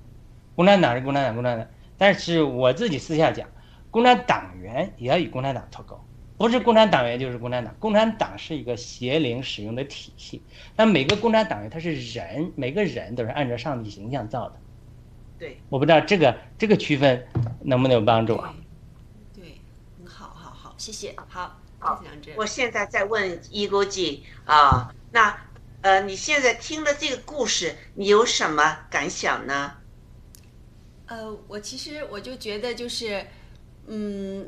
[0.56, 1.68] 共产党是共产党，共产党，
[1.98, 3.48] 但是我自己私下讲，
[3.90, 6.00] 共产党员也要与共产党脱钩，
[6.38, 10.44] 不是共产党员就是共产党，共产党是一个邪灵使用的体系，
[10.76, 14.61] 那每个共产党员他是人，每个人都是按照上帝形象造的。
[15.42, 17.28] 对，我不知道这个这个区分
[17.62, 18.54] 能不能有帮助啊？
[19.34, 19.60] 对，
[19.98, 22.04] 很，好好好，谢谢，好，好，
[22.36, 25.36] 我现在在问一勾记啊，那
[25.82, 29.74] 呃，你现在听了这个故事，你有什么感想呢？
[31.08, 33.26] 呃，我其实我就觉得就是，
[33.88, 34.48] 嗯，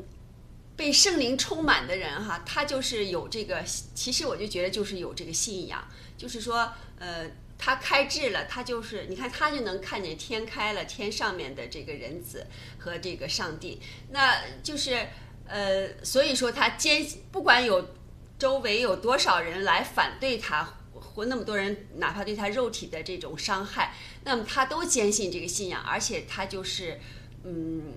[0.76, 3.64] 被圣灵充满的人哈，他就是有这个，
[3.96, 5.82] 其实我就觉得就是有这个信仰，
[6.16, 6.70] 就是说，
[7.00, 7.28] 呃。
[7.64, 12.46] 他开智了，他就是你看，他就能看见天开了，天上面的这个人子
[12.76, 15.08] 和这个上帝，那就是
[15.46, 17.94] 呃，所以说他坚不管有
[18.38, 23.94] 周围有多少人来反对他，或那么多人哪怕对他肉体的这种伤害，
[24.24, 27.00] 那么他都坚信这个信仰，而且他就是
[27.44, 27.94] 嗯，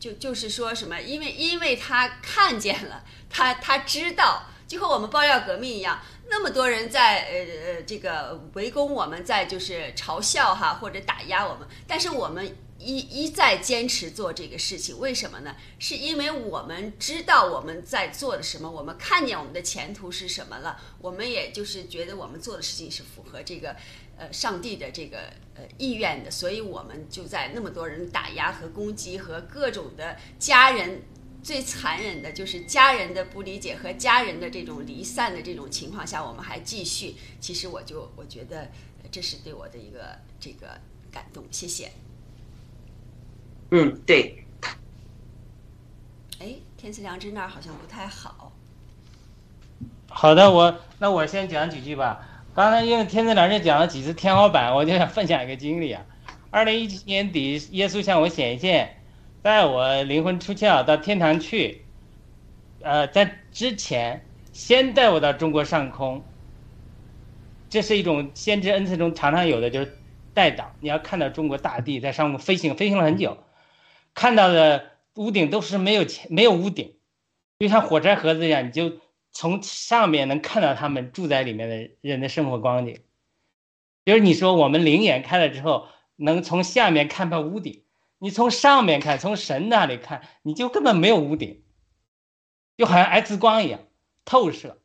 [0.00, 4.48] 就就是说什么，因为因为他看见了，他他知道。
[4.72, 6.00] 就和我们爆料革命一样，
[6.30, 15.54] 那么多人在呃呃这个围攻我们，在就是嘲笑哈或者打压我们，但是我们一一再坚持做这个事情，为什么呢？
[15.78, 23.76] 是因为我们知道我们在做的什么，我们看见我们的前途是什么了，我们也就是觉得我们做的事情是符合这个
[24.16, 25.18] 呃上帝的这个
[25.54, 31.02] 呃意愿的，所以我们就在那么多人打压和攻击和各种的家人。
[31.42, 37.16] 最残忍的就是家人的不理解和家人的这种离散的这种情况下，我们还继续。
[37.40, 38.70] 其实我就我觉得
[39.10, 40.80] 这是对我的一个这个
[41.10, 41.90] 感动，谢谢。
[43.72, 44.44] 嗯，对。
[46.38, 48.52] 哎，天赐良知那儿好像不太好。
[50.08, 52.28] 好的，我那我先讲几句吧。
[52.54, 56.04] 刚才因为天赐良知讲了几次天花板，我就想分享一个经历啊。
[56.50, 59.01] 二零一七年底，耶稣向我显现。
[59.42, 61.84] 带我灵魂出窍到天堂去，
[62.80, 66.22] 呃，在之前先带我到中国上空。
[67.68, 69.98] 这是一种先知恩赐中常常有的，就是
[70.32, 70.72] 带导。
[70.78, 73.38] 你要看到中国大地在上空飞行，飞行了很久，
[74.14, 76.94] 看到的屋顶都是没有前没有屋顶，
[77.58, 78.92] 就像火柴盒子一样，你就
[79.32, 83.00] 从上面能看到他们住在里面的人的生活光景。
[84.04, 87.81] 就是你说我们灵眼开了之后，能从下面看到屋顶，
[88.22, 91.64] 你从上面看，从神那里看，你就根本没有屋顶，
[92.76, 93.80] 就好像 X 光一样
[94.24, 94.78] 透射。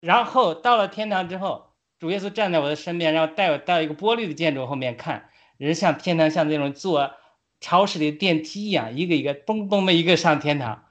[0.00, 5.28] 然后到了天堂之后，主耶稣站在我的身边，然后带我到一个玻璃的建筑后面看，
[5.58, 7.12] 人像天堂像那种坐
[7.60, 10.86] 超市里的电梯一样，一个一个嘣嘣的一个上天堂，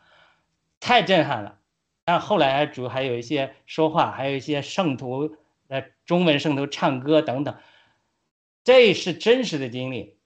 [0.79, 1.57] 太震撼了。
[2.05, 5.35] 然后后来主还有一些说话，还有一些圣徒
[5.67, 7.57] 呃中文圣徒唱歌等等，
[8.63, 10.20] 这是真实的经历。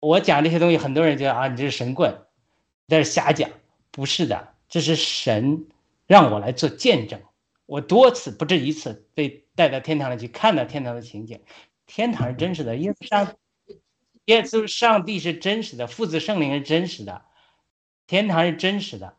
[0.00, 2.12] 我讲这些东西，很多人觉得啊，你这是神棍，
[2.88, 3.50] 在这瞎讲。
[3.92, 5.66] 不是的，这是神
[6.06, 7.20] 让我来做见证。
[7.66, 11.40] 我多次不止一次被带到天堂里去看到天堂的情景，
[11.86, 13.34] 天堂是真实的，耶稣上，
[14.26, 17.22] 耶稣上帝是真实的，父子圣灵是真实的，
[18.06, 19.14] 天堂是真实的。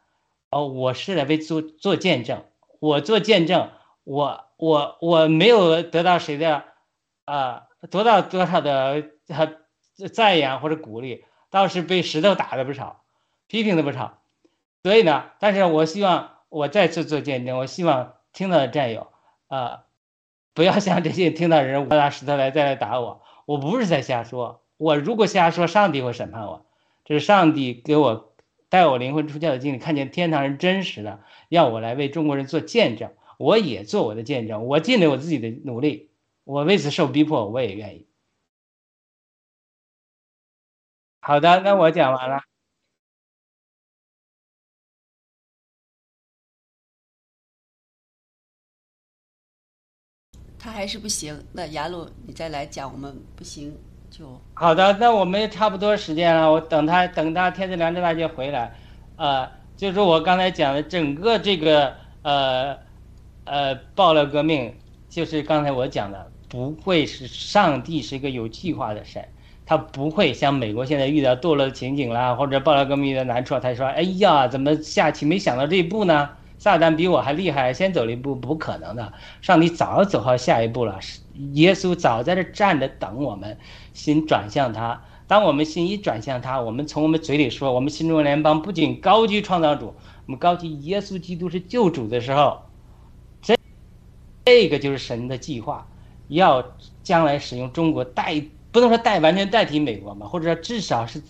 [0.49, 2.45] 哦，我是来为做做见证，
[2.79, 3.71] 我做见证，
[4.05, 6.63] 我我我没有得到谁的
[7.25, 9.11] 啊，得到多少的
[10.09, 13.03] 赞扬或者鼓励，倒是被石头打的不少，
[13.47, 14.21] 批评的不少。
[14.83, 18.13] 所以呢，但是我希望我再次做见证，我希望。
[18.33, 19.07] 听到的战友，
[19.49, 19.83] 啊，
[20.53, 23.21] 不要像这些听到人拿石头来再来打我。
[23.45, 26.65] 我不是在瞎说，我如果瞎说，上帝会审判我。
[27.03, 28.33] 这是上帝给我
[28.69, 36.09] 带我灵魂出窍的经历，看见天堂是真实的，要我来为中国人做见证，我也做我的见证，我尽了我自己的努力，
[36.45, 38.07] 我为此受逼迫，我也愿意。
[41.21, 42.41] 好的，那我讲完了。
[50.57, 53.75] 他还是不行，那雅鲁你再来讲，我们不行
[54.09, 54.93] 就好的。
[54.99, 58.75] 那我们也差不多时间了，我等他等他天赐良知大姐回来，
[59.15, 62.77] 呃，就是我刚才讲的整个这个呃
[63.45, 64.75] 呃爆料革命，
[65.09, 69.27] 就是刚才我讲的，不会是上帝是一个有计划的神，
[69.71, 76.29] 他不会像美国现在遇到堕落的情景啦，或者爆料革命的难处，他说哎呀，怎么下棋没想到这一步呢？
[76.57, 79.13] 撒旦比我还厉害，先走了一步，不可能的。
[79.41, 80.99] 上帝早走好下一步了，
[81.53, 83.57] 耶稣早在这站着等我们，
[83.93, 85.01] 心转向他。
[85.25, 89.95] 当我们心一转向他，我们从我们嘴里说，我们新中国联邦不仅高举创造主，
[90.25, 92.61] 我们高举耶稣基督是救主的时候，
[93.41, 93.55] 这
[94.43, 95.87] 这个就是神的计划，
[96.27, 96.61] 要
[97.01, 101.21] 将来使用中国带，不能说代完全代替美国嘛，或者说至少是，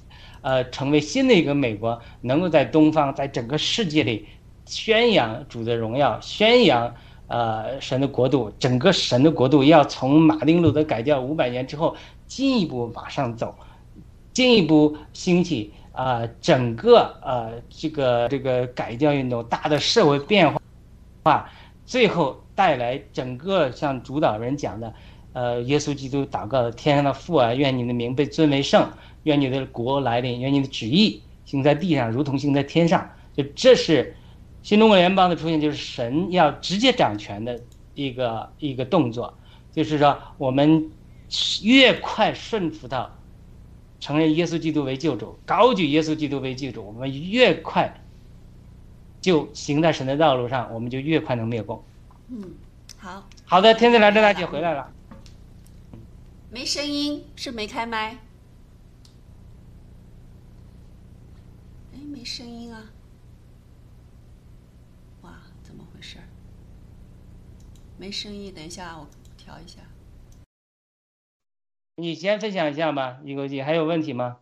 [0.41, 4.27] 呃，成为新的一个美国，能够在东方，在整个世界里。
[4.63, 6.93] 宣扬主的荣耀，宣扬
[7.27, 11.93] 呃神的国度，整个神的国度要从马丁路德改教五百年之后
[12.27, 13.53] 进一步往上走，
[14.31, 20.61] 进一步兴起啊，整个呃这个这个改教运动大的社会变化，
[21.23, 21.49] 化，
[21.85, 24.93] 最后带来整个像主导人讲的，
[25.34, 28.90] 呃耶稣基督祷告的天上的父啊，愿你的名被尊为圣，
[29.24, 34.16] 愿你的国来临，愿你的旨意行在地上，如同行在天上，就这是。
[34.64, 37.60] 新中国联邦的出现就是神要直接掌权的
[37.95, 39.34] 一个一个动作，
[39.72, 40.88] 就是说我们
[41.64, 43.10] 越快顺服到
[43.99, 47.91] 承认耶稣基督为救主，高举耶稣基督为救主，我们越快
[49.20, 51.84] 就行在神的道路上，我们就越快能灭共。
[52.30, 52.44] 嗯，
[52.99, 53.28] 好。
[53.44, 54.88] 好的，天赐良知大姐回来了。
[56.53, 58.18] 没声音，是没开麦。
[61.94, 62.91] 哎，没声音啊。
[65.22, 66.18] 哇，怎么回事
[67.98, 69.07] 没声音，等一下我
[69.38, 69.80] 调一下。
[71.95, 74.40] 你先分享一下吧，一口气还有问题吗？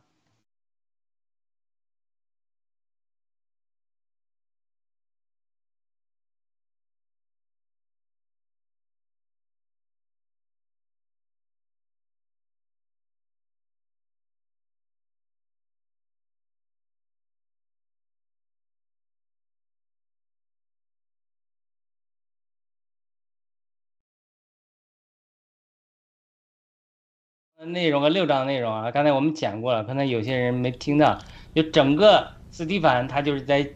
[27.66, 31.20] 内容和六章内容啊，刚才我们讲过了，可能有些人没听到。
[31.54, 33.68] 就整个斯蒂凡他就是在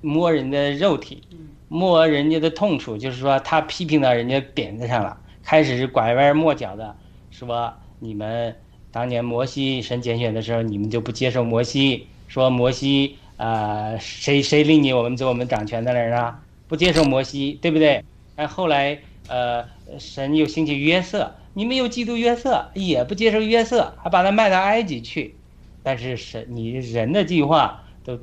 [0.00, 1.20] 摸人的肉体，
[1.68, 5.18] 摸人家的痛处，就是说他批评到人家点子上了。
[5.42, 6.96] 开始是拐弯抹角的
[7.30, 8.54] 说你们
[8.90, 16.40] 当年摩西神拣选的时候，你们就不接受摩西，说摩西啊谁谁令你我们做我们掌权的人啊？
[16.68, 18.04] 不不接受摩西，对不对？
[18.34, 18.98] 但，后来
[19.28, 19.64] 呃，
[19.96, 25.34] 神又兴起约瑟，你们又嫉妒约瑟，也不接受约瑟，还把他卖到埃及去。
[25.82, 28.18] 但是神，你人的计划都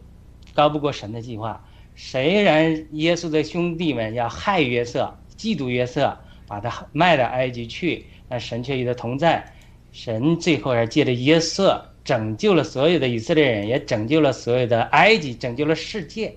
[0.53, 1.65] 高不过神的计划。
[1.95, 6.17] 虽然耶稣的兄弟们要害约瑟，嫉妒约瑟，
[6.47, 9.53] 把他卖到埃及去，但神却与他同在。
[9.91, 16.33] 神最后还借着约瑟拯救了所有的以色列人，也拯救了所有的埃及，拯救了世界。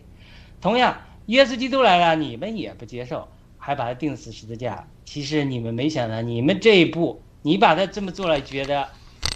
[0.60, 0.96] 同样，
[1.26, 3.26] 耶稣基督来了，你们也不接受，
[3.64, 4.86] 还把他钉死十字架。
[5.06, 8.86] 其实你们没想到，你们这一步，你把他这么做了，觉得，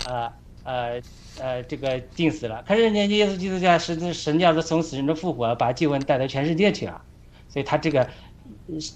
[0.06, 0.30] 呃
[0.64, 1.00] 呃
[1.40, 2.62] 呃，这个钉死了。
[2.68, 7.00] 可是人家耶稣基督教神神叫他从死人中复活，把救恩带到全世界去了。
[7.48, 8.06] 所以他这个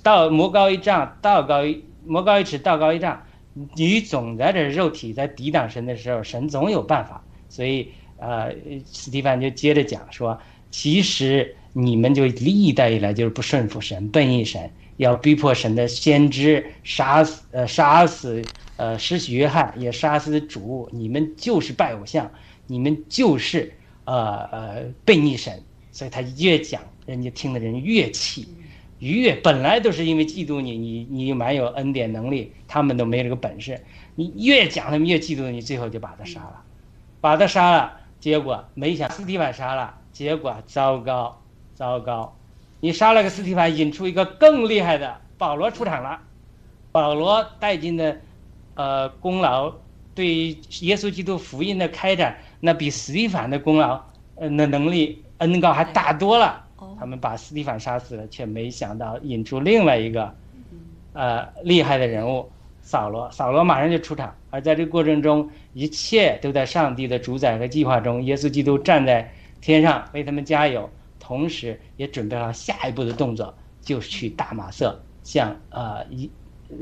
[0.03, 3.23] 道魔高一丈，道高一魔高一尺，道高一丈。
[3.75, 7.25] 你总在这肉体在抵挡神的时候，神总有办法。
[7.49, 8.55] 所以，呃，
[8.85, 10.39] 斯蒂凡就接着讲说，
[10.71, 18.43] 其实你们就历代以来就是不顺服神、悖逆神，要逼迫神的先知，杀死呃杀死
[18.77, 20.89] 呃施洗约翰，也杀死主。
[20.93, 22.31] 你们就是拜偶像，
[22.67, 23.73] 你们就是
[24.05, 25.63] 呃呃悖逆神。
[25.91, 28.49] 所以他越讲，人家听的人越气。
[28.99, 33.81] 越本来都是因为嫉妒你，你你蛮有恩典能力，他们都没这个本事。
[34.15, 36.63] 你越讲他们越嫉妒你，最后就把他杀了，
[37.21, 41.43] 把他杀了，结果没想斯蒂凡杀了，结果糟糕，
[41.75, 42.37] 糟糕，
[42.85, 46.19] 你杀了个斯蒂凡，引出一个更厉害的保罗出场了，
[46.91, 48.17] 保罗带进的，
[48.75, 49.73] 呃功劳
[50.17, 50.49] 对
[50.81, 54.03] 耶稣基督福音的开展，那比斯蒂凡的功劳，
[54.35, 56.61] 呃那能力恩高还大多了。
[56.99, 60.35] 他们把斯蒂凡杀死了，却没想到引出另外一个，
[61.13, 62.51] 呃，厉害的人物
[62.81, 63.31] 扫罗。
[63.31, 68.21] 扫罗马上就出场，而在这个过程中，一切都在上帝的主宰和计划中。
[68.25, 70.91] 耶稣基督站在天上为他们加油，
[71.33, 76.31] 同时也准备了下一步的动作，就是去大马色向呃一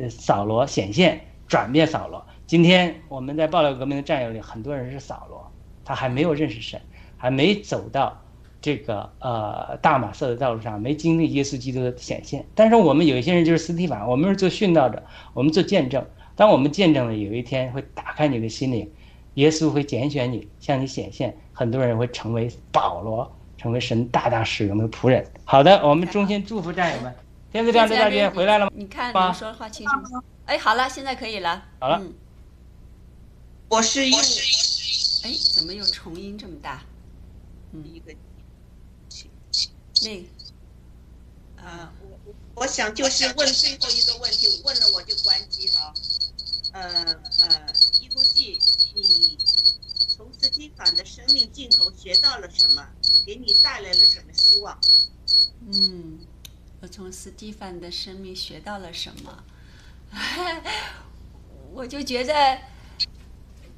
[0.08, 2.26] 扫罗显现，转变扫罗。
[2.48, 5.48] 今天我们在爆料革命的战友里，很多人是扫罗，
[5.84, 6.80] 他还没有认识神，
[7.16, 8.20] 还没走到。
[8.62, 15.02] 这个呃大马色的道路上没经历耶稣基督的显现，但是我们有一些人就是斯蒂凡，我们是做殉道者，
[15.32, 16.04] 我们做见证。
[16.36, 18.90] 当我们见证了有一天会打开你的心灵，
[19.34, 25.22] 耶稣会拣选你，向你显现，很多人会成为保罗，成为神大大使用的仆人。
[25.44, 27.14] 好的，我们衷心祝福战友们。
[27.52, 28.72] 天子亮的大姐回来了吗？
[28.74, 30.22] 你看你说话清楚吗？
[30.46, 31.62] 哎，好了，现在可以了。
[31.78, 32.00] 好了，
[33.68, 36.82] 我是用，哎，怎么又重音这么大？
[37.72, 38.14] 嗯，一个。
[40.02, 40.10] 那，
[41.62, 45.92] 啊，我我我想就是问最后一个问题，问了我就关机啊。
[46.72, 46.80] 呃
[47.42, 47.66] 呃，
[48.00, 48.56] 伊布记，
[48.94, 49.36] 你
[50.08, 52.86] 从斯蒂凡的生命尽头学到了什么？
[53.26, 54.78] 给你带来了什么希望？
[55.70, 56.20] 嗯，
[56.80, 59.44] 我从斯蒂凡的生命学到了什么？
[61.72, 62.58] 我就觉得。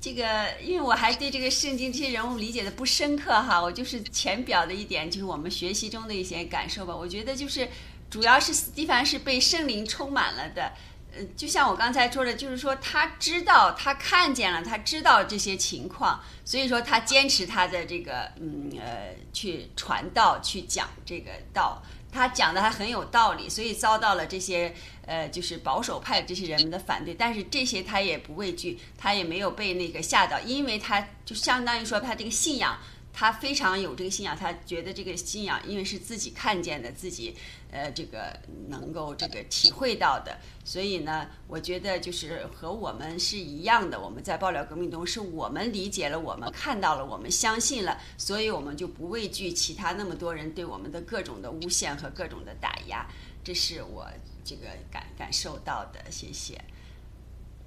[0.04, 6.96] 这个，因为我还对这个圣经这些人物理解的不深刻哈，我就是浅表的一点，就是我们学习中的一些感受吧。
[6.96, 7.68] 我觉得就是，
[8.10, 10.72] 主要是斯蒂凡是被圣灵充满了的，
[11.14, 21.82] 呃，就像我刚才说的，就是说他知道，他看见了，他知道这些情况，所以说他坚持他的这个，嗯呃，去传道，去讲这个道。
[22.10, 24.74] 他讲的还很有道理，所以遭到了这些
[25.06, 27.14] 呃，就是保守派这些人们的反对。
[27.14, 32.78] 但是这些他也不畏惧，他也没有被那个吓到，因为他就相当于说他这个信仰。
[33.12, 37.36] 他非常有这个信仰，他觉得这个信仰因为是自己看见的，自己
[37.70, 38.34] 呃这个
[38.68, 44.00] 能够这个体会到的，所以呢，我觉得就是和我们是一样的。
[44.00, 53.06] 我们在爆料革命中，是我们理解了，我们看到了，我们相信了，所以我们就不畏惧其他那么多人对我们的各种的诬陷和各种的打压。
[53.44, 54.08] 这是我
[54.44, 56.10] 这个感感受到的。
[56.10, 56.58] 谢谢。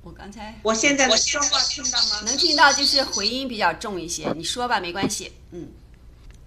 [0.05, 2.21] 我刚才，我现在说话听到吗？
[2.21, 4.31] 能听到，就是回音比较重一些。
[4.33, 5.33] 你说吧，没关系。
[5.51, 5.73] 嗯，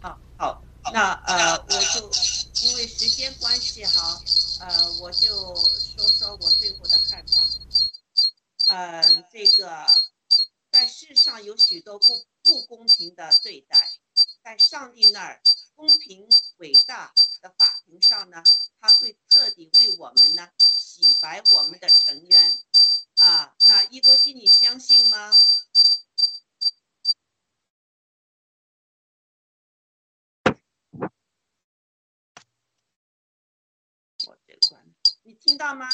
[0.01, 0.63] 好，好，
[0.93, 4.23] 那呃，我就因为时间关系哈，
[4.61, 7.43] 呃，我就说说我最后的看法。
[8.69, 9.85] 嗯，这个
[10.71, 12.05] 在世上有许多不
[12.45, 13.91] 不公平的对待，
[14.45, 15.41] 在上帝那儿
[15.75, 16.29] 公平
[16.59, 17.13] 伟大
[17.43, 18.41] 的法庭上呢，
[18.81, 22.55] 他会彻底为我们呢洗白我们的尘冤。
[23.21, 25.31] 啊，那伊波西，你相信吗？
[34.27, 35.89] 我这关，你听到吗？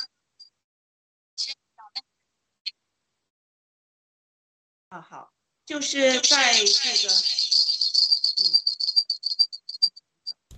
[4.88, 5.32] 啊，好，
[5.64, 7.14] 就是在这个，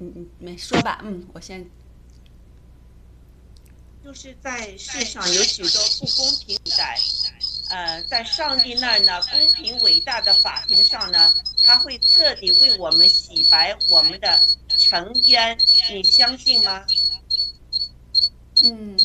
[0.01, 1.01] 嗯嗯，没说吧？
[1.05, 1.86] 嗯，我先。
[4.07, 6.85] 就是在世上有许多不公平的，
[7.71, 11.29] 呃，在上帝那儿呢，公平伟大的法庭上呢，
[11.65, 14.39] 他会彻底为我们洗白我们的
[14.79, 15.59] 成冤，
[15.91, 16.87] 你相信吗？
[18.63, 18.97] 嗯，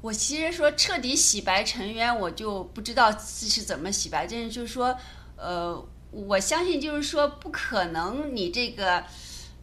[0.00, 4.26] 我其实说彻底洗白尘冤，我就不知道是是怎么洗白。
[4.26, 4.98] 但是就是说，
[5.36, 9.04] 呃，我相信就是说不可能，你这个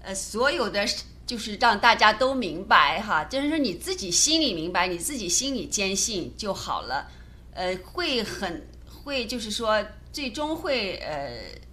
[0.01, 0.87] 呃所有的
[1.33, 7.09] 就是让大家都明白哈，就是说你自己心里明白，你自己心里坚信就好了。
[7.55, 8.67] 呃，会很
[9.03, 11.63] 会就是说最终会呃。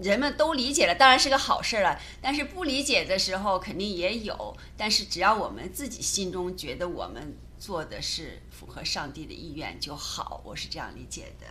[0.00, 2.00] 人们都理解了，当然是个好事了。
[2.22, 4.56] 但是不理解的时候肯定也有。
[4.76, 11.46] 但是只要我们自己心中觉得我们做的是符合上帝的意愿就好，我是这样理解的。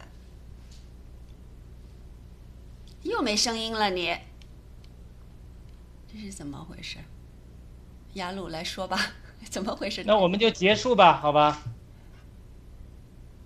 [3.03, 4.15] 又没声音了，你
[6.09, 6.99] 这是怎么回事？
[8.18, 8.98] 雅鲁来说吧，
[9.49, 10.03] 怎么回事？
[10.06, 11.61] 那我们就结束吧，好吧？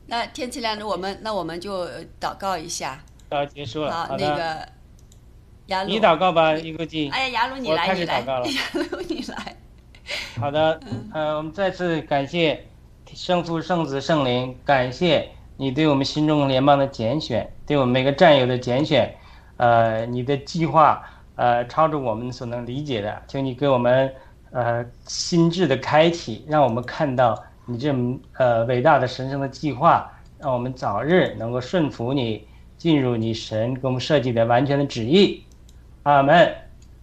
[0.08, 1.86] 那天气亮了，我们那我们就
[2.20, 3.00] 祷告一下。
[3.30, 4.68] 要结束了，好，那个
[5.68, 5.90] 雅鲁。
[5.90, 7.12] 你祷告吧，一个劲。
[7.12, 8.20] 哎呀，雅鲁你来，你来。
[8.24, 8.34] 雅
[8.74, 9.56] 鲁你来。
[10.40, 10.80] 好的，
[11.14, 12.66] 呃，我们再次感谢
[13.14, 19.14] 圣父、圣子、圣灵，感谢你对我们新中联邦的拣选，对我们每个战友的拣选。
[19.58, 24.14] 呃，你的计划呃超出我们所能理解的，请你给我们
[24.52, 27.94] 呃心智的开启，让我们看到你这
[28.38, 32.48] 呃伟大的神圣的计划，让我们早日能够顺服你，
[32.78, 35.44] 进入你神给我们设计的完全的旨意。
[36.04, 36.54] 阿门。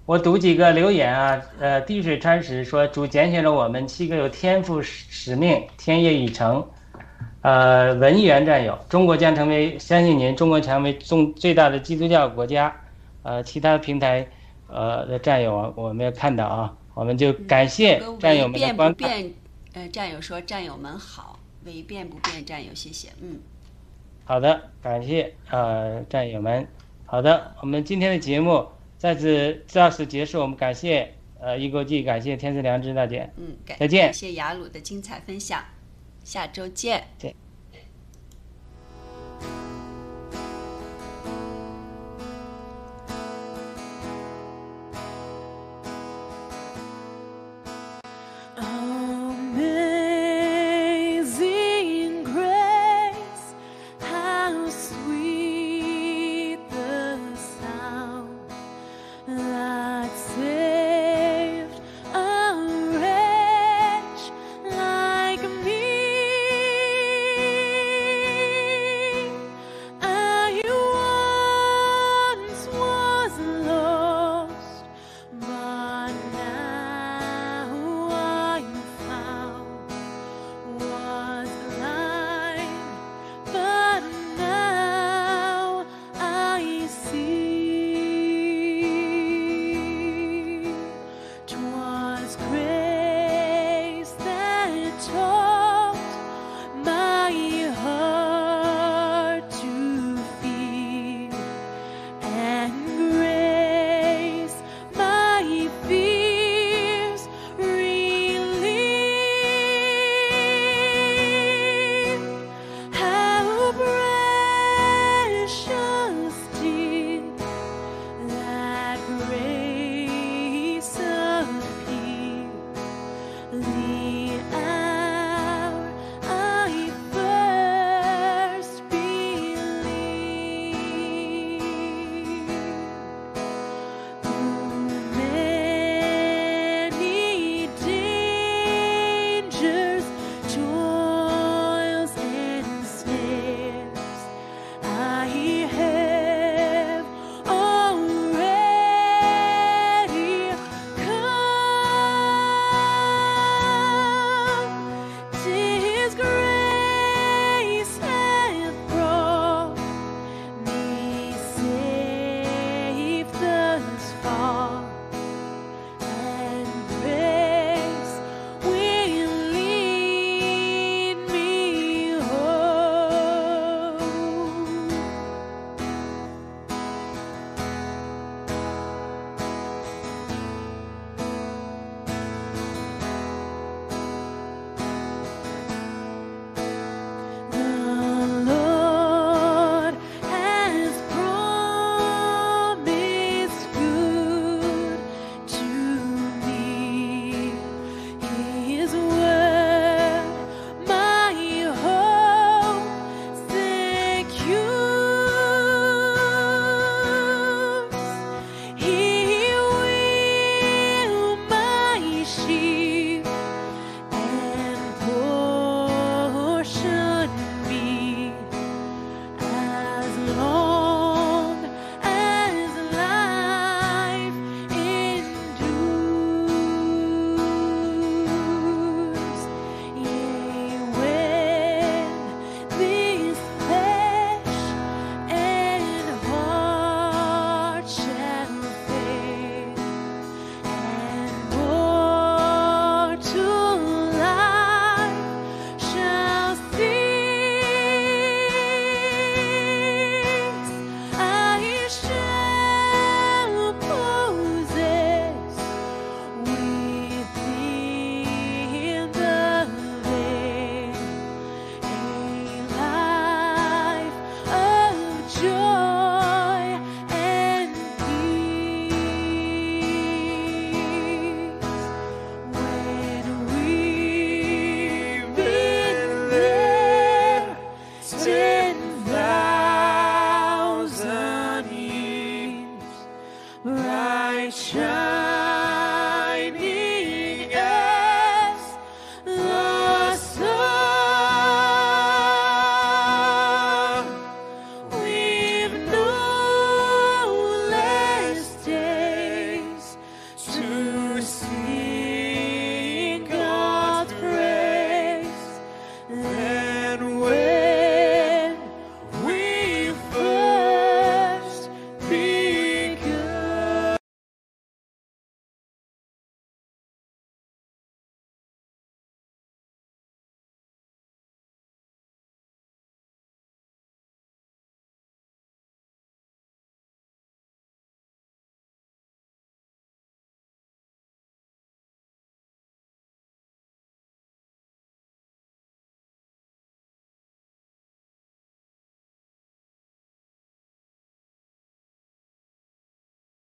[0.06, 6.66] 我读几个留言啊，呃，滴水穿石说主拣选了我们七个有天赋使命，天业已成。
[7.42, 12.74] 呃，文员战友，中国将成为相信您，中国成为中最大的基督教国家。
[13.22, 14.26] 呃，其他平台
[14.66, 19.30] 呃的战友啊，我们要看到啊，我们就感谢战友们的观看。
[19.72, 23.38] 呃，战友说战友们好，唯变不变战友，谢谢，嗯。
[24.24, 26.66] 好的，感谢呃战友们。
[27.06, 28.66] 好的，我们今天的节目。
[28.98, 35.64] 再次到此结束，我们感谢呃易国际，感谢天赐良知大姐，嗯，再见，感谢雅鲁的精彩分享，
[36.24, 37.32] 下周见，见。